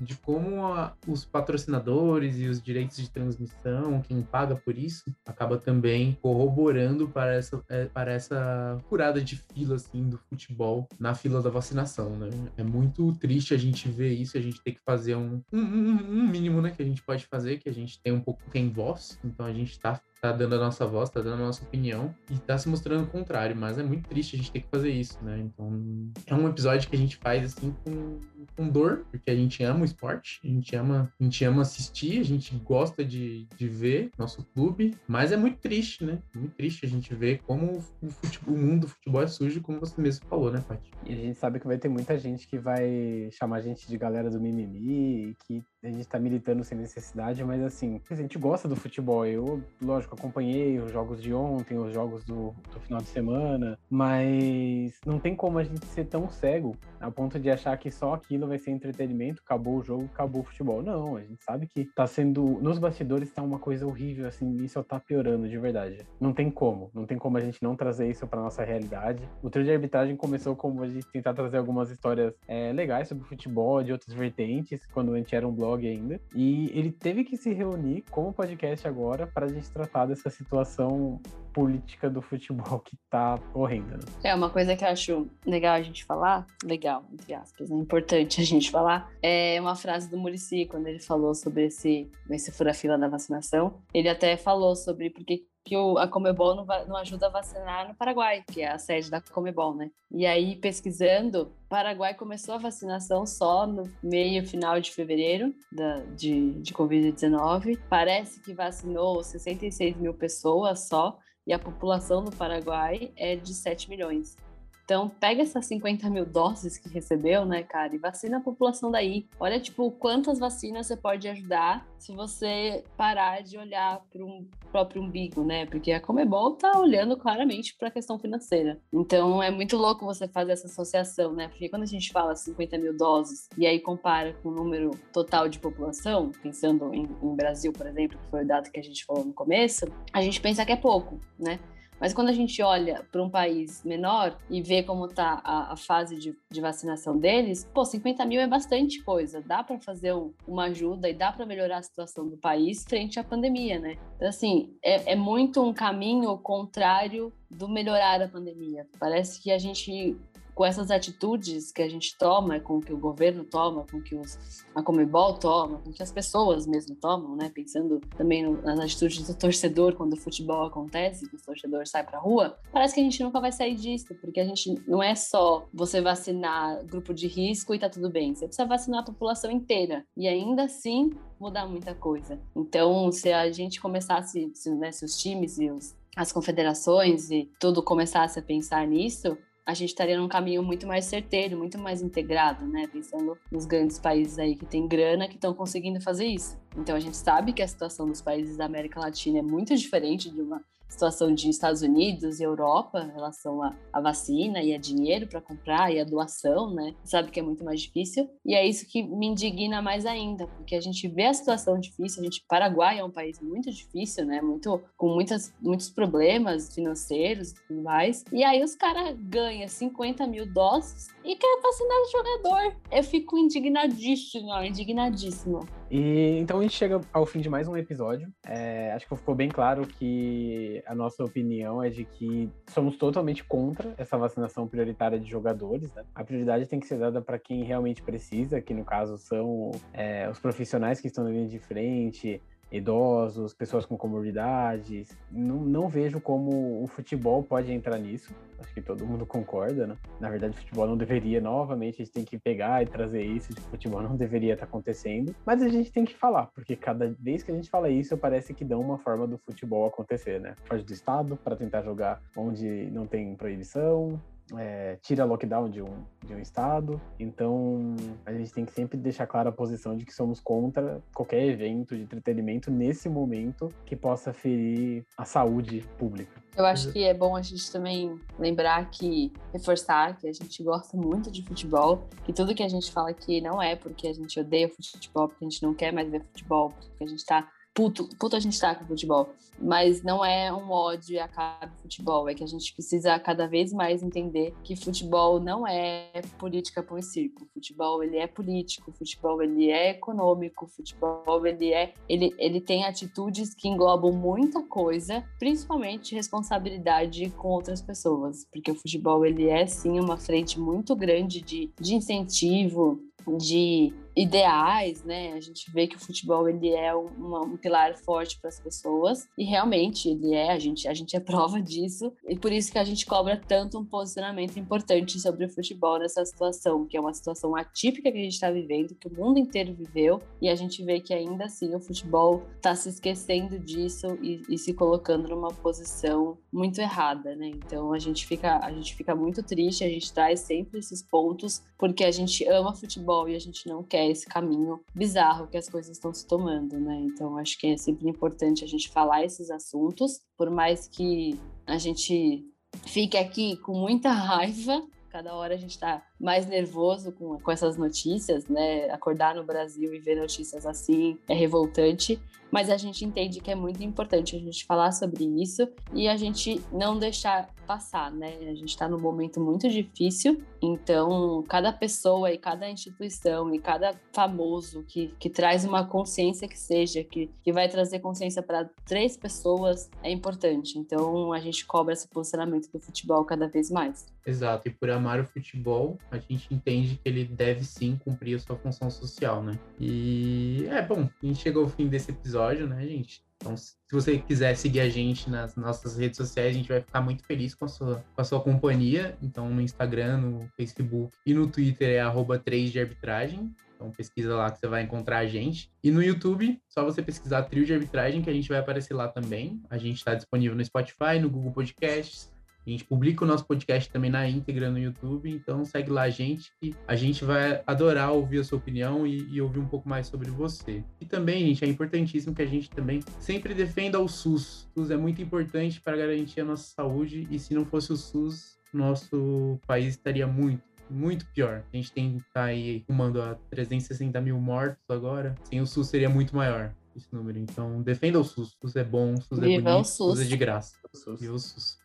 de 0.01 0.15
como 0.17 0.65
a, 0.65 0.95
os 1.07 1.23
patrocinadores 1.23 2.37
e 2.37 2.47
os 2.47 2.61
direitos 2.61 2.97
de 2.97 3.09
transmissão, 3.09 4.01
quem 4.01 4.21
paga 4.23 4.55
por 4.55 4.77
isso, 4.77 5.03
acaba 5.25 5.57
também 5.57 6.17
corroborando 6.21 7.07
para 7.07 7.35
essa, 7.35 7.63
é, 7.69 7.85
para 7.85 8.11
essa 8.11 8.81
furada 8.89 9.21
de 9.21 9.35
fila 9.53 9.75
assim, 9.75 10.09
do 10.09 10.17
futebol 10.17 10.89
na 10.99 11.13
fila 11.13 11.41
da 11.41 11.49
vacinação. 11.49 12.09
Né? 12.17 12.29
É 12.57 12.63
muito 12.63 13.13
triste 13.13 13.53
a 13.53 13.57
gente 13.57 13.87
ver 13.87 14.13
isso, 14.13 14.37
a 14.37 14.41
gente 14.41 14.61
ter 14.61 14.71
que 14.71 14.81
fazer 14.81 15.15
um, 15.15 15.41
um, 15.53 15.59
um 15.59 16.27
mínimo 16.27 16.61
né, 16.61 16.71
que 16.71 16.81
a 16.81 16.85
gente 16.85 17.03
pode 17.03 17.25
fazer, 17.27 17.59
que 17.59 17.69
a 17.69 17.73
gente 17.73 18.01
tem 18.01 18.11
um 18.11 18.21
pouco 18.21 18.41
tem 18.49 18.69
voz, 18.69 19.19
então 19.23 19.45
a 19.45 19.53
gente 19.53 19.71
está 19.71 20.01
tá 20.21 20.31
dando 20.31 20.53
a 20.53 20.59
nossa 20.59 20.85
voz, 20.85 21.09
tá 21.09 21.19
dando 21.19 21.41
a 21.41 21.45
nossa 21.45 21.63
opinião 21.63 22.13
e 22.29 22.37
tá 22.37 22.55
se 22.55 22.69
mostrando 22.69 23.03
o 23.03 23.07
contrário, 23.07 23.55
mas 23.55 23.79
é 23.79 23.83
muito 23.83 24.07
triste 24.07 24.35
a 24.35 24.37
gente 24.37 24.51
ter 24.51 24.61
que 24.61 24.67
fazer 24.69 24.91
isso, 24.91 25.17
né? 25.23 25.39
Então, 25.39 26.11
é 26.27 26.35
um 26.35 26.47
episódio 26.47 26.87
que 26.87 26.95
a 26.95 26.99
gente 26.99 27.17
faz 27.17 27.43
assim 27.43 27.75
com, 27.83 28.19
com 28.55 28.69
dor, 28.69 29.03
porque 29.09 29.31
a 29.31 29.35
gente 29.35 29.63
ama 29.63 29.81
o 29.81 29.85
esporte, 29.85 30.39
a 30.43 30.47
gente 30.47 30.75
ama, 30.75 31.11
a 31.19 31.23
gente 31.23 31.43
ama 31.43 31.63
assistir, 31.63 32.19
a 32.19 32.23
gente 32.23 32.55
gosta 32.57 33.03
de, 33.03 33.47
de 33.57 33.67
ver 33.67 34.11
nosso 34.15 34.45
clube, 34.53 34.95
mas 35.07 35.31
é 35.31 35.37
muito 35.37 35.57
triste, 35.57 36.05
né? 36.05 36.19
Muito 36.35 36.55
triste 36.55 36.85
a 36.85 36.89
gente 36.89 37.15
ver 37.15 37.39
como 37.39 37.83
o, 38.01 38.09
futebol, 38.11 38.53
o 38.53 38.57
mundo 38.57 38.81
do 38.81 38.87
futebol 38.89 39.23
é 39.23 39.27
sujo, 39.27 39.61
como 39.61 39.79
você 39.79 39.99
mesmo 39.99 40.25
falou, 40.27 40.51
né, 40.51 40.63
Paty? 40.67 40.91
E 41.05 41.13
a 41.13 41.15
gente 41.15 41.39
sabe 41.39 41.59
que 41.59 41.65
vai 41.65 41.79
ter 41.79 41.89
muita 41.89 42.15
gente 42.19 42.47
que 42.47 42.59
vai 42.59 43.29
chamar 43.31 43.57
a 43.57 43.61
gente 43.61 43.87
de 43.87 43.97
galera 43.97 44.29
do 44.29 44.39
mimimi 44.39 45.35
que 45.47 45.63
a 45.83 45.87
gente 45.87 46.07
tá 46.07 46.19
militando 46.19 46.63
sem 46.63 46.77
necessidade, 46.77 47.43
mas 47.43 47.61
assim, 47.61 48.01
a 48.09 48.15
gente 48.15 48.37
gosta 48.37 48.67
do 48.67 48.75
futebol. 48.75 49.25
Eu, 49.25 49.61
lógico, 49.81 50.15
acompanhei 50.15 50.79
os 50.79 50.91
jogos 50.91 51.21
de 51.21 51.33
ontem, 51.33 51.77
os 51.77 51.93
jogos 51.93 52.23
do, 52.23 52.53
do 52.73 52.79
final 52.79 53.01
de 53.01 53.07
semana, 53.07 53.77
mas 53.89 54.99
não 55.05 55.19
tem 55.19 55.35
como 55.35 55.57
a 55.57 55.63
gente 55.63 55.85
ser 55.87 56.05
tão 56.05 56.29
cego 56.29 56.75
a 56.99 57.09
ponto 57.09 57.39
de 57.39 57.49
achar 57.49 57.75
que 57.77 57.89
só 57.89 58.13
aquilo 58.13 58.47
vai 58.47 58.59
ser 58.59 58.71
entretenimento, 58.71 59.41
acabou 59.43 59.77
o 59.77 59.83
jogo, 59.83 60.05
acabou 60.13 60.41
o 60.41 60.45
futebol. 60.45 60.83
Não, 60.83 61.15
a 61.15 61.21
gente 61.21 61.43
sabe 61.43 61.67
que 61.67 61.85
tá 61.85 62.05
sendo. 62.05 62.59
Nos 62.61 62.77
bastidores 62.77 63.33
tá 63.33 63.41
uma 63.41 63.57
coisa 63.57 63.85
horrível, 63.87 64.27
assim, 64.27 64.57
e 64.57 64.69
só 64.69 64.83
tá 64.83 64.99
piorando 64.99 65.49
de 65.49 65.57
verdade. 65.57 66.05
Não 66.19 66.31
tem 66.31 66.49
como, 66.51 66.91
não 66.93 67.05
tem 67.05 67.17
como 67.17 67.37
a 67.37 67.41
gente 67.41 67.61
não 67.63 67.75
trazer 67.75 68.09
isso 68.09 68.27
pra 68.27 68.39
nossa 68.39 68.63
realidade. 68.63 69.27
O 69.41 69.49
trio 69.49 69.65
de 69.65 69.71
arbitragem 69.71 70.15
começou 70.15 70.55
como 70.55 70.83
a 70.83 70.87
gente 70.87 71.07
tentar 71.11 71.33
trazer 71.33 71.57
algumas 71.57 71.89
histórias 71.89 72.33
é, 72.47 72.71
legais 72.71 73.07
sobre 73.07 73.23
futebol, 73.23 73.83
de 73.83 73.91
outras 73.91 74.13
vertentes, 74.15 74.85
quando 74.85 75.13
a 75.13 75.17
gente 75.17 75.35
era 75.35 75.47
um 75.47 75.51
blog 75.51 75.70
ainda. 75.75 76.19
E 76.35 76.69
ele 76.77 76.91
teve 76.91 77.23
que 77.23 77.37
se 77.37 77.53
reunir 77.53 78.03
com 78.09 78.29
o 78.29 78.33
podcast 78.33 78.87
agora 78.87 79.27
para 79.27 79.45
a 79.45 79.49
gente 79.49 79.69
tratar 79.69 80.05
dessa 80.05 80.29
situação 80.29 81.19
política 81.53 82.09
do 82.09 82.21
futebol 82.21 82.79
que 82.79 82.97
tá 83.09 83.39
horrenda. 83.53 83.97
Né? 83.97 84.03
É, 84.23 84.35
uma 84.35 84.49
coisa 84.49 84.75
que 84.75 84.83
eu 84.83 84.89
acho 84.89 85.27
legal 85.45 85.75
a 85.75 85.81
gente 85.81 86.05
falar, 86.05 86.45
legal, 86.63 87.05
entre 87.11 87.33
aspas, 87.33 87.69
é 87.69 87.73
importante 87.73 88.41
a 88.41 88.43
gente 88.43 88.71
falar, 88.71 89.11
é 89.21 89.59
uma 89.59 89.75
frase 89.75 90.09
do 90.09 90.17
Murici, 90.17 90.65
quando 90.65 90.87
ele 90.87 90.99
falou 90.99 91.35
sobre 91.35 91.65
esse, 91.65 92.09
esse 92.29 92.51
fura-fila 92.51 92.97
da 92.97 93.07
vacinação. 93.07 93.81
Ele 93.93 94.09
até 94.09 94.37
falou 94.37 94.75
sobre 94.75 95.09
porque 95.09 95.45
que 95.63 95.77
o, 95.77 95.97
a 95.97 96.07
Comebol 96.07 96.55
não, 96.55 96.65
não, 96.87 96.97
ajuda 96.97 97.27
a 97.27 97.29
vacinar 97.29 97.87
no 97.87 97.95
Paraguai, 97.95 98.43
que 98.51 98.61
é 98.61 98.71
a 98.71 98.79
sede 98.79 99.09
da 99.09 99.21
Comebol, 99.21 99.75
né? 99.75 99.91
E 100.09 100.25
aí, 100.25 100.55
pesquisando, 100.55 101.51
Paraguai 101.69 102.13
começou 102.13 102.55
a 102.55 102.57
vacinação 102.57 103.25
só 103.25 103.67
no 103.67 103.83
meio, 104.01 104.45
final 104.45 104.79
de 104.81 104.91
fevereiro 104.91 105.53
da, 105.71 105.99
de, 106.15 106.53
de 106.61 106.73
Covid-19. 106.73 107.79
Parece 107.89 108.41
que 108.41 108.53
vacinou 108.53 109.23
66 109.23 109.97
mil 109.97 110.13
pessoas 110.13 110.87
só, 110.87 111.17
e 111.45 111.53
a 111.53 111.59
população 111.59 112.23
do 112.23 112.35
Paraguai 112.35 113.11
é 113.15 113.35
de 113.35 113.53
7 113.53 113.89
milhões. 113.89 114.35
Então, 114.83 115.09
pega 115.09 115.41
essas 115.41 115.65
50 115.65 116.09
mil 116.09 116.25
doses 116.25 116.77
que 116.77 116.89
recebeu, 116.89 117.45
né, 117.45 117.63
cara, 117.63 117.95
e 117.95 117.97
vacina 117.97 118.37
a 118.37 118.41
população 118.41 118.91
daí. 118.91 119.25
Olha, 119.39 119.59
tipo, 119.59 119.89
quantas 119.91 120.39
vacinas 120.39 120.87
você 120.87 120.97
pode 120.97 121.27
ajudar 121.27 121.87
se 121.97 122.13
você 122.13 122.83
parar 122.97 123.43
de 123.43 123.57
olhar 123.57 124.01
para 124.11 124.23
um 124.23 124.47
próprio 124.71 125.01
umbigo, 125.01 125.43
né? 125.43 125.65
Porque 125.65 125.91
a 125.91 125.99
Comebol 125.99 126.53
tá 126.53 126.79
olhando 126.79 127.15
claramente 127.15 127.75
para 127.77 127.89
a 127.89 127.91
questão 127.91 128.17
financeira. 128.17 128.79
Então, 128.91 129.41
é 129.41 129.51
muito 129.51 129.77
louco 129.77 130.05
você 130.05 130.27
fazer 130.27 130.53
essa 130.53 130.67
associação, 130.67 131.33
né? 131.33 131.47
Porque 131.47 131.69
quando 131.69 131.83
a 131.83 131.87
gente 131.87 132.11
fala 132.11 132.35
50 132.35 132.77
mil 132.77 132.95
doses 132.95 133.47
e 133.57 133.67
aí 133.67 133.79
compara 133.79 134.33
com 134.41 134.49
o 134.49 134.51
número 134.51 134.91
total 135.13 135.47
de 135.47 135.59
população, 135.59 136.31
pensando 136.41 136.93
em, 136.93 137.07
em 137.21 137.35
Brasil, 137.35 137.71
por 137.71 137.85
exemplo, 137.85 138.17
que 138.17 138.29
foi 138.29 138.43
o 138.43 138.47
dado 138.47 138.71
que 138.71 138.79
a 138.79 138.83
gente 138.83 139.05
falou 139.05 139.23
no 139.23 139.33
começo, 139.33 139.85
a 140.11 140.21
gente 140.21 140.41
pensa 140.41 140.65
que 140.65 140.71
é 140.71 140.77
pouco, 140.77 141.19
né? 141.37 141.59
Mas 142.01 142.15
quando 142.15 142.29
a 142.29 142.33
gente 142.33 142.59
olha 142.63 143.05
para 143.11 143.21
um 143.21 143.29
país 143.29 143.83
menor 143.85 144.35
e 144.49 144.59
vê 144.59 144.81
como 144.81 145.05
está 145.05 145.39
a, 145.43 145.73
a, 145.73 145.75
fase 145.75 146.17
de, 146.17 146.35
de, 146.49 146.59
vacinação 146.59 147.15
deles, 147.15 147.69
pô, 147.71 147.85
50 147.85 148.25
mil 148.25 148.41
é 148.41 148.47
bastante 148.47 149.03
coisa. 149.03 149.39
Dá 149.39 149.63
para 149.63 149.79
fazer 149.79 150.11
um, 150.11 150.33
uma 150.47 150.63
ajuda 150.63 151.07
e 151.07 151.13
dá 151.13 151.31
para 151.31 151.45
melhorar 151.45 151.77
a 151.77 151.83
situação 151.83 152.27
do 152.27 152.35
país 152.35 152.83
frente 152.83 153.19
à 153.19 153.23
pandemia, 153.23 153.77
né? 153.77 153.97
Então, 154.15 154.27
assim, 154.27 154.73
é, 154.83 155.11
é 155.11 155.15
muito 155.15 155.61
um 155.61 155.71
caminho 155.71 156.35
contrário 156.39 157.31
do 157.47 157.69
melhorar 157.69 158.19
a 158.19 158.27
pandemia. 158.27 158.87
Parece 158.99 159.39
que 159.39 159.51
a 159.51 159.59
gente 159.59 160.17
com 160.53 160.65
essas 160.65 160.91
atitudes 160.91 161.71
que 161.71 161.81
a 161.81 161.89
gente 161.89 162.17
toma, 162.17 162.59
com 162.59 162.79
que 162.79 162.93
o 162.93 162.97
governo 162.97 163.43
toma, 163.43 163.85
com 163.89 164.01
que 164.01 164.15
os, 164.15 164.37
a 164.75 164.83
Comebol 164.83 165.35
toma, 165.35 165.79
com 165.79 165.91
que 165.91 166.03
as 166.03 166.11
pessoas 166.11 166.67
mesmo 166.67 166.95
tomam, 166.95 167.35
né? 167.35 167.51
Pensando 167.53 167.99
também 168.17 168.43
no, 168.43 168.61
nas 168.61 168.79
atitudes 168.79 169.27
do 169.27 169.35
torcedor 169.35 169.95
quando 169.95 170.13
o 170.13 170.17
futebol 170.17 170.65
acontece, 170.65 171.29
que 171.29 171.35
o 171.35 171.41
torcedor 171.41 171.87
sai 171.87 172.05
pra 172.05 172.19
rua, 172.19 172.57
parece 172.71 172.95
que 172.95 173.01
a 173.01 173.03
gente 173.03 173.23
nunca 173.23 173.39
vai 173.39 173.51
sair 173.51 173.75
disso, 173.75 174.13
porque 174.21 174.39
a 174.39 174.45
gente 174.45 174.81
não 174.87 175.01
é 175.01 175.15
só 175.15 175.67
você 175.73 176.01
vacinar 176.01 176.85
grupo 176.85 177.13
de 177.13 177.27
risco 177.27 177.73
e 177.73 177.79
tá 177.79 177.89
tudo 177.89 178.09
bem, 178.09 178.33
você 178.33 178.45
precisa 178.45 178.67
vacinar 178.67 179.01
a 179.01 179.05
população 179.05 179.51
inteira 179.51 180.05
e 180.15 180.27
ainda 180.27 180.63
assim 180.63 181.11
mudar 181.39 181.65
muita 181.65 181.95
coisa. 181.95 182.39
Então, 182.55 183.11
se 183.11 183.31
a 183.31 183.51
gente 183.51 183.81
começasse, 183.81 184.51
se, 184.53 184.69
né, 184.75 184.91
se 184.91 185.03
os 185.03 185.17
times 185.17 185.57
e 185.57 185.71
os 185.71 185.95
as 186.15 186.31
confederações 186.31 187.31
e 187.31 187.49
tudo 187.59 187.81
começasse 187.81 188.37
a 188.39 188.41
pensar 188.41 188.85
nisso, 188.87 189.37
a 189.71 189.73
gente 189.73 189.89
estaria 189.89 190.19
num 190.19 190.27
caminho 190.27 190.61
muito 190.61 190.85
mais 190.85 191.05
certeiro, 191.05 191.57
muito 191.57 191.77
mais 191.77 192.01
integrado, 192.01 192.67
né? 192.67 192.87
Pensando 192.87 193.37
nos 193.49 193.65
grandes 193.65 193.97
países 193.97 194.37
aí 194.37 194.55
que 194.55 194.65
têm 194.65 194.87
grana 194.87 195.27
que 195.27 195.35
estão 195.35 195.53
conseguindo 195.53 196.01
fazer 196.01 196.25
isso. 196.25 196.59
Então 196.77 196.95
a 196.95 196.99
gente 196.99 197.15
sabe 197.15 197.53
que 197.53 197.61
a 197.61 197.67
situação 197.67 198.05
dos 198.05 198.21
países 198.21 198.57
da 198.57 198.65
América 198.65 198.99
Latina 198.99 199.39
é 199.39 199.41
muito 199.41 199.75
diferente 199.75 200.29
de 200.29 200.41
uma 200.41 200.61
situação 200.91 201.33
de 201.33 201.49
Estados 201.49 201.81
Unidos 201.81 202.39
e 202.39 202.43
Europa 202.43 202.99
em 202.99 203.11
relação 203.11 203.63
à, 203.63 204.01
vacina 204.01 204.61
e 204.61 204.73
a 204.73 204.77
dinheiro 204.77 205.27
para 205.27 205.41
comprar 205.41 205.91
e 205.91 205.99
a 205.99 206.03
doação, 206.03 206.73
né? 206.73 206.93
Sabe 207.03 207.31
que 207.31 207.39
é 207.39 207.43
muito 207.43 207.63
mais 207.63 207.81
difícil. 207.81 208.29
E 208.45 208.53
é 208.53 208.67
isso 208.67 208.85
que 208.87 209.01
me 209.01 209.27
indigna 209.27 209.81
mais 209.81 210.05
ainda, 210.05 210.47
porque 210.47 210.75
a 210.75 210.81
gente 210.81 211.07
vê 211.07 211.25
a 211.25 211.33
situação 211.33 211.79
difícil. 211.79 212.21
A 212.21 212.23
gente, 212.25 212.43
Paraguai 212.47 212.99
é 212.99 213.03
um 213.03 213.11
país 213.11 213.39
muito 213.41 213.71
difícil, 213.71 214.25
né? 214.25 214.41
Muito 214.41 214.81
com 214.97 215.09
muitas, 215.09 215.53
muitos 215.61 215.89
problemas 215.89 216.73
financeiros 216.75 217.51
e 217.51 217.67
tudo 217.67 217.81
mais. 217.81 218.23
E 218.31 218.43
aí 218.43 218.63
os 218.63 218.75
caras 218.75 219.17
ganham 219.17 219.67
50 219.67 220.27
mil 220.27 220.51
doses 220.51 221.07
e 221.23 221.35
quer 221.35 221.61
vacinar 221.61 221.97
o 221.97 222.11
jogador. 222.11 222.75
Eu 222.91 223.03
fico 223.03 223.37
indignadíssima, 223.37 224.65
indignadíssima. 224.65 225.80
E 225.91 226.37
então 226.39 226.59
a 226.59 226.61
gente 226.61 226.73
chega 226.73 227.01
ao 227.11 227.25
fim 227.25 227.41
de 227.41 227.49
mais 227.49 227.67
um 227.67 227.75
episódio. 227.75 228.31
É, 228.47 228.93
acho 228.93 229.05
que 229.05 229.13
ficou 229.17 229.35
bem 229.35 229.49
claro 229.49 229.85
que 229.85 230.81
a 230.87 230.95
nossa 230.95 231.21
opinião 231.21 231.83
é 231.83 231.89
de 231.89 232.05
que 232.05 232.49
somos 232.69 232.95
totalmente 232.95 233.43
contra 233.43 233.93
essa 233.97 234.17
vacinação 234.17 234.65
prioritária 234.65 235.19
de 235.19 235.29
jogadores. 235.29 235.93
Né? 235.93 236.05
A 236.15 236.23
prioridade 236.23 236.65
tem 236.65 236.79
que 236.79 236.87
ser 236.87 236.97
dada 236.97 237.21
para 237.21 237.37
quem 237.37 237.65
realmente 237.65 238.01
precisa, 238.01 238.61
que 238.61 238.73
no 238.73 238.85
caso 238.85 239.17
são 239.17 239.71
é, 239.91 240.29
os 240.29 240.39
profissionais 240.39 241.01
que 241.01 241.07
estão 241.07 241.25
na 241.25 241.29
linha 241.29 241.47
de 241.47 241.59
frente, 241.59 242.41
idosos, 242.71 243.53
pessoas 243.53 243.85
com 243.85 243.97
comorbidades. 243.97 245.09
Não, 245.29 245.57
não 245.57 245.89
vejo 245.89 246.21
como 246.21 246.81
o 246.81 246.87
futebol 246.87 247.43
pode 247.43 247.71
entrar 247.71 247.97
nisso. 247.99 248.33
Acho 248.59 248.73
que 248.73 248.81
todo 248.81 249.05
mundo 249.05 249.25
concorda, 249.25 249.87
né? 249.87 249.97
Na 250.19 250.29
verdade, 250.29 250.53
o 250.53 250.57
futebol 250.57 250.87
não 250.87 250.95
deveria, 250.95 251.41
novamente, 251.41 251.95
a 251.95 252.05
gente 252.05 252.13
tem 252.13 252.23
que 252.23 252.37
pegar 252.37 252.83
e 252.83 252.85
trazer 252.85 253.23
isso, 253.23 253.53
de 253.53 253.61
futebol 253.61 254.01
não 254.01 254.15
deveria 254.15 254.53
estar 254.53 254.65
acontecendo. 254.65 255.35
Mas 255.45 255.61
a 255.61 255.69
gente 255.69 255.91
tem 255.91 256.05
que 256.05 256.15
falar, 256.15 256.47
porque 256.47 256.75
cada 256.75 257.09
vez 257.19 257.43
que 257.43 257.51
a 257.51 257.55
gente 257.55 257.69
fala 257.69 257.89
isso, 257.89 258.15
parece 258.17 258.53
que 258.53 258.63
dão 258.63 258.79
uma 258.79 258.97
forma 258.99 259.27
do 259.27 259.37
futebol 259.37 259.87
acontecer, 259.87 260.39
né? 260.39 260.55
Foge 260.65 260.83
do 260.83 260.93
Estado 260.93 261.35
para 261.35 261.55
tentar 261.55 261.81
jogar 261.81 262.21
onde 262.37 262.89
não 262.91 263.07
tem 263.07 263.35
proibição, 263.35 264.21
é, 264.57 264.97
tira 265.01 265.25
lockdown 265.25 265.69
de 265.69 265.81
um, 265.81 266.03
de 266.25 266.33
um 266.33 266.39
estado. 266.39 266.99
Então, 267.19 267.95
a 268.25 268.33
gente 268.33 268.51
tem 268.51 268.65
que 268.65 268.71
sempre 268.71 268.97
deixar 268.97 269.27
clara 269.27 269.49
a 269.49 269.51
posição 269.51 269.95
de 269.95 270.05
que 270.05 270.13
somos 270.13 270.39
contra 270.39 271.01
qualquer 271.13 271.43
evento 271.45 271.95
de 271.95 272.03
entretenimento 272.03 272.69
nesse 272.71 273.09
momento 273.09 273.69
que 273.85 273.95
possa 273.95 274.33
ferir 274.33 275.05
a 275.17 275.25
saúde 275.25 275.85
pública. 275.97 276.41
Eu 276.55 276.65
acho 276.65 276.91
que 276.91 277.03
é 277.03 277.13
bom 277.13 277.35
a 277.35 277.41
gente 277.41 277.71
também 277.71 278.19
lembrar 278.37 278.89
que, 278.89 279.31
reforçar 279.53 280.17
que 280.17 280.27
a 280.27 280.33
gente 280.33 280.61
gosta 280.61 280.97
muito 280.97 281.31
de 281.31 281.43
futebol, 281.43 282.03
que 282.25 282.33
tudo 282.33 282.53
que 282.53 282.63
a 282.63 282.67
gente 282.67 282.91
fala 282.91 283.09
aqui 283.09 283.39
não 283.39 283.61
é 283.61 283.75
porque 283.75 284.07
a 284.07 284.13
gente 284.13 284.37
odeia 284.39 284.67
futebol, 284.67 285.29
porque 285.29 285.45
a 285.45 285.49
gente 285.49 285.63
não 285.63 285.73
quer 285.73 285.93
mais 285.93 286.09
ver 286.09 286.21
futebol, 286.21 286.71
porque 286.71 287.03
a 287.03 287.07
gente 287.07 287.25
tá 287.25 287.47
puto, 287.73 288.07
puto 288.19 288.35
a 288.35 288.39
gente 288.39 288.59
tá 288.59 288.75
com 288.75 288.83
o 288.83 288.87
futebol. 288.87 289.29
Mas 289.59 290.01
não 290.01 290.25
é 290.25 290.51
um 290.51 290.71
ódio 290.71 291.13
e 291.13 291.19
acabe 291.19 291.71
o 291.77 291.81
futebol. 291.83 292.27
É 292.27 292.33
que 292.33 292.43
a 292.43 292.47
gente 292.47 292.73
precisa 292.73 293.19
cada 293.19 293.47
vez 293.47 293.71
mais 293.71 294.01
entender 294.01 294.55
que 294.63 294.75
futebol 294.75 295.39
não 295.39 295.67
é 295.67 296.09
política 296.39 296.81
por 296.81 297.01
circo. 297.03 297.45
Futebol, 297.53 298.03
ele 298.03 298.17
é 298.17 298.25
político. 298.25 298.91
Futebol, 298.91 299.41
ele 299.41 299.69
é 299.69 299.91
econômico. 299.91 300.67
Futebol, 300.67 301.45
ele 301.45 301.71
é... 301.73 301.93
Ele, 302.09 302.33
ele 302.39 302.59
tem 302.59 302.85
atitudes 302.85 303.53
que 303.53 303.67
englobam 303.67 304.11
muita 304.11 304.63
coisa, 304.63 305.23
principalmente 305.37 306.15
responsabilidade 306.15 307.29
com 307.37 307.49
outras 307.49 307.81
pessoas. 307.81 308.47
Porque 308.51 308.71
o 308.71 308.75
futebol, 308.75 309.23
ele 309.23 309.47
é, 309.47 309.67
sim, 309.67 309.99
uma 309.99 310.17
frente 310.17 310.59
muito 310.59 310.95
grande 310.95 311.39
de, 311.39 311.71
de 311.79 311.93
incentivo, 311.93 312.99
de 313.37 313.93
ideais, 314.15 315.03
né? 315.03 315.33
A 315.33 315.39
gente 315.39 315.71
vê 315.71 315.87
que 315.87 315.95
o 315.95 315.99
futebol 315.99 316.47
ele 316.47 316.69
é 316.69 316.95
um, 316.95 317.57
pilar 317.57 317.95
forte 317.95 318.39
para 318.39 318.49
as 318.49 318.59
pessoas 318.59 319.27
e 319.37 319.43
realmente 319.43 320.09
ele 320.09 320.33
é. 320.33 320.51
A 320.51 320.59
gente 320.59 320.87
a 320.87 320.93
gente 320.93 321.15
é 321.15 321.19
prova 321.21 321.61
disso 321.61 322.11
e 322.27 322.37
por 322.37 322.51
isso 322.51 322.71
que 322.71 322.77
a 322.77 322.83
gente 322.83 323.05
cobra 323.05 323.37
tanto 323.37 323.79
um 323.79 323.85
posicionamento 323.85 324.57
importante 324.57 325.19
sobre 325.19 325.45
o 325.45 325.49
futebol 325.49 325.99
nessa 325.99 326.23
situação, 326.25 326.85
que 326.85 326.97
é 326.97 326.99
uma 326.99 327.13
situação 327.13 327.55
atípica 327.55 328.11
que 328.11 328.17
a 328.17 328.23
gente 328.23 328.33
está 328.33 328.51
vivendo, 328.51 328.95
que 328.95 329.07
o 329.07 329.13
mundo 329.13 329.39
inteiro 329.39 329.73
viveu 329.73 330.21
e 330.41 330.49
a 330.49 330.55
gente 330.55 330.83
vê 330.83 330.99
que 330.99 331.13
ainda 331.13 331.45
assim 331.45 331.73
o 331.73 331.79
futebol 331.79 332.43
está 332.55 332.75
se 332.75 332.89
esquecendo 332.89 333.57
disso 333.59 334.07
e, 334.21 334.41
e 334.49 334.57
se 334.57 334.73
colocando 334.73 335.29
numa 335.29 335.49
posição 335.49 336.37
muito 336.51 336.79
errada, 336.79 337.35
né? 337.35 337.47
Então 337.47 337.93
a 337.93 337.99
gente 337.99 338.25
fica 338.25 338.59
a 338.61 338.71
gente 338.71 338.95
fica 338.95 339.15
muito 339.15 339.41
triste. 339.43 339.83
A 339.83 339.89
gente 339.89 340.11
traz 340.13 340.41
sempre 340.41 340.79
esses 340.79 341.01
pontos 341.01 341.63
porque 341.77 342.03
a 342.03 342.11
gente 342.11 342.47
ama 342.47 342.75
futebol 342.75 343.27
e 343.27 343.35
a 343.35 343.39
gente 343.39 343.67
não 343.67 343.83
quer 343.83 344.00
esse 344.09 344.25
caminho 344.25 344.81
bizarro 344.93 345.47
que 345.47 345.57
as 345.57 345.69
coisas 345.69 345.91
estão 345.91 346.13
se 346.13 346.25
tomando, 346.25 346.79
né? 346.79 347.01
Então 347.05 347.37
acho 347.37 347.57
que 347.57 347.67
é 347.67 347.77
sempre 347.77 348.09
importante 348.09 348.63
a 348.63 348.67
gente 348.67 348.89
falar 348.89 349.23
esses 349.23 349.49
assuntos, 349.49 350.21
por 350.37 350.49
mais 350.49 350.87
que 350.87 351.39
a 351.65 351.77
gente 351.77 352.45
fique 352.85 353.17
aqui 353.17 353.57
com 353.57 353.73
muita 353.73 354.09
raiva 354.11 354.81
cada 355.11 355.35
hora 355.35 355.53
a 355.53 355.57
gente 355.57 355.71
está 355.71 356.01
mais 356.21 356.45
nervoso 356.45 357.11
com, 357.11 357.39
com 357.39 357.51
essas 357.51 357.75
notícias, 357.75 358.47
né? 358.47 358.89
Acordar 358.91 359.35
no 359.35 359.43
Brasil 359.43 359.93
e 359.93 359.99
ver 359.99 360.15
notícias 360.15 360.65
assim 360.65 361.17
é 361.27 361.33
revoltante 361.33 362.21
mas 362.51 362.69
a 362.69 362.77
gente 362.77 363.05
entende 363.05 363.39
que 363.39 363.49
é 363.49 363.55
muito 363.55 363.81
importante 363.81 364.35
a 364.35 364.39
gente 364.39 364.65
falar 364.65 364.91
sobre 364.91 365.23
isso 365.41 365.67
e 365.93 366.07
a 366.07 366.17
gente 366.17 366.61
não 366.71 366.99
deixar 366.99 367.49
passar, 367.65 368.11
né? 368.11 368.35
A 368.41 368.53
gente 368.53 368.69
está 368.69 368.89
num 368.89 368.99
momento 368.99 369.39
muito 369.39 369.69
difícil, 369.69 370.43
então 370.61 371.41
cada 371.47 371.71
pessoa 371.71 372.29
e 372.29 372.37
cada 372.37 372.69
instituição 372.69 373.55
e 373.55 373.59
cada 373.59 373.95
famoso 374.11 374.83
que, 374.83 375.15
que 375.17 375.29
traz 375.29 375.63
uma 375.63 375.85
consciência 375.85 376.47
que 376.49 376.59
seja, 376.59 377.01
que, 377.03 377.29
que 377.41 377.53
vai 377.53 377.69
trazer 377.69 377.99
consciência 377.99 378.43
para 378.43 378.69
três 378.85 379.15
pessoas 379.15 379.89
é 380.03 380.11
importante. 380.11 380.77
Então 380.77 381.31
a 381.31 381.39
gente 381.39 381.65
cobra 381.65 381.93
esse 381.93 382.09
posicionamento 382.09 382.69
do 382.69 382.79
futebol 382.79 383.23
cada 383.23 383.47
vez 383.47 383.71
mais. 383.71 384.05
Exato, 384.25 384.67
e 384.67 384.71
por 384.71 384.89
amar 384.89 385.19
o 385.19 385.25
futebol, 385.25 385.97
a 386.11 386.17
gente 386.17 386.53
entende 386.53 386.99
que 387.01 387.09
ele 387.09 387.25
deve 387.25 387.63
sim 387.63 387.97
cumprir 388.03 388.35
a 388.35 388.39
sua 388.39 388.57
função 388.57 388.89
social, 388.89 389.41
né? 389.41 389.57
E 389.79 390.65
é 390.69 390.81
bom, 390.81 391.09
a 391.21 391.25
gente 391.25 391.41
chegou 391.41 391.63
ao 391.63 391.69
fim 391.69 391.87
desse 391.87 392.11
episódio, 392.11 392.67
né, 392.67 392.85
gente? 392.85 393.23
Então, 393.37 393.57
se 393.57 393.75
você 393.91 394.19
quiser 394.19 394.55
seguir 394.55 394.81
a 394.81 394.89
gente 394.89 395.27
nas 395.27 395.55
nossas 395.55 395.97
redes 395.97 396.17
sociais, 396.17 396.53
a 396.53 396.57
gente 396.57 396.69
vai 396.69 396.79
ficar 396.79 397.01
muito 397.01 397.23
feliz 397.25 397.55
com 397.55 397.65
a 397.65 397.67
sua, 397.67 398.05
com 398.13 398.21
a 398.21 398.23
sua 398.23 398.39
companhia. 398.39 399.17
Então, 399.19 399.49
no 399.49 399.59
Instagram, 399.61 400.17
no 400.17 400.47
Facebook 400.55 401.11
e 401.25 401.33
no 401.33 401.47
Twitter 401.47 401.89
é 401.89 402.01
arroba 402.01 402.37
3 402.37 402.71
de 402.71 402.79
arbitragem. 402.79 403.51
Então 403.81 403.89
pesquisa 403.89 404.35
lá 404.35 404.51
que 404.51 404.59
você 404.59 404.67
vai 404.67 404.83
encontrar 404.83 405.17
a 405.17 405.25
gente. 405.25 405.71
E 405.83 405.89
no 405.89 406.03
YouTube, 406.03 406.61
só 406.69 406.85
você 406.85 407.01
pesquisar 407.01 407.41
trio 407.43 407.65
de 407.65 407.73
arbitragem 407.73 408.21
que 408.21 408.29
a 408.29 408.33
gente 408.33 408.47
vai 408.47 408.59
aparecer 408.59 408.93
lá 408.93 409.07
também. 409.07 409.59
A 409.71 409.77
gente 409.79 409.97
está 409.97 410.13
disponível 410.13 410.55
no 410.55 410.63
Spotify, 410.63 411.19
no 411.19 411.31
Google 411.31 411.51
Podcasts, 411.51 412.30
a 412.65 412.69
gente 412.69 412.85
publica 412.85 413.23
o 413.23 413.27
nosso 413.27 413.45
podcast 413.45 413.89
também 413.89 414.11
na 414.11 414.27
íntegra 414.27 414.69
no 414.69 414.77
YouTube, 414.77 415.29
então 415.29 415.65
segue 415.65 415.89
lá 415.89 416.03
a 416.03 416.09
gente 416.09 416.51
que 416.59 416.75
a 416.87 416.95
gente 416.95 417.25
vai 417.25 417.61
adorar 417.65 418.11
ouvir 418.11 418.39
a 418.39 418.43
sua 418.43 418.57
opinião 418.57 419.05
e, 419.05 419.27
e, 419.29 419.41
ouvir 419.41 419.59
um 419.59 419.67
pouco 419.67 419.89
mais 419.89 420.07
sobre 420.07 420.29
você. 420.29 420.83
E 420.99 421.05
também, 421.05 421.47
gente, 421.47 421.65
é 421.65 421.67
importantíssimo 421.67 422.35
que 422.35 422.41
a 422.41 422.45
gente 422.45 422.69
também 422.69 422.99
sempre 423.19 423.53
defenda 423.53 423.99
o 423.99 424.07
SUS. 424.07 424.69
O 424.75 424.81
SUS 424.81 424.91
é 424.91 424.97
muito 424.97 425.21
importante 425.21 425.81
para 425.81 425.97
garantir 425.97 426.41
a 426.41 426.45
nossa 426.45 426.73
saúde 426.73 427.27
e 427.31 427.39
se 427.39 427.53
não 427.53 427.65
fosse 427.65 427.91
o 427.91 427.97
SUS, 427.97 428.59
nosso 428.73 429.59
país 429.65 429.95
estaria 429.95 430.27
muito, 430.27 430.63
muito 430.89 431.25
pior. 431.27 431.63
A 431.73 431.75
gente 431.75 431.91
tem 431.91 432.17
que 432.17 432.25
estar 432.27 432.45
aí 432.45 432.83
rumando 432.87 433.21
a 433.21 433.35
360 433.49 434.21
mil 434.21 434.39
mortos 434.39 434.83
agora. 434.89 435.35
Sem 435.43 435.61
o 435.61 435.65
SUS 435.65 435.87
seria 435.87 436.09
muito 436.09 436.35
maior 436.35 436.73
esse 436.95 437.07
número. 437.11 437.39
Então, 437.39 437.81
defenda 437.81 438.19
o 438.19 438.23
SUS. 438.23 438.55
O 438.61 438.67
SUS 438.67 438.75
é 438.75 438.83
bom, 438.83 439.13
o 439.13 439.21
SUS 439.21 439.39
é 439.39 439.41
Viva 439.41 439.63
bonito, 439.63 439.81
o 439.81 439.83
SUS. 439.83 439.99
o 439.99 440.15
SUS 440.15 440.21
é 440.21 440.29
de 440.29 440.37
graça. 440.37 440.75
Viva 441.19 441.33
o 441.33 441.39
SUS. 441.39 441.80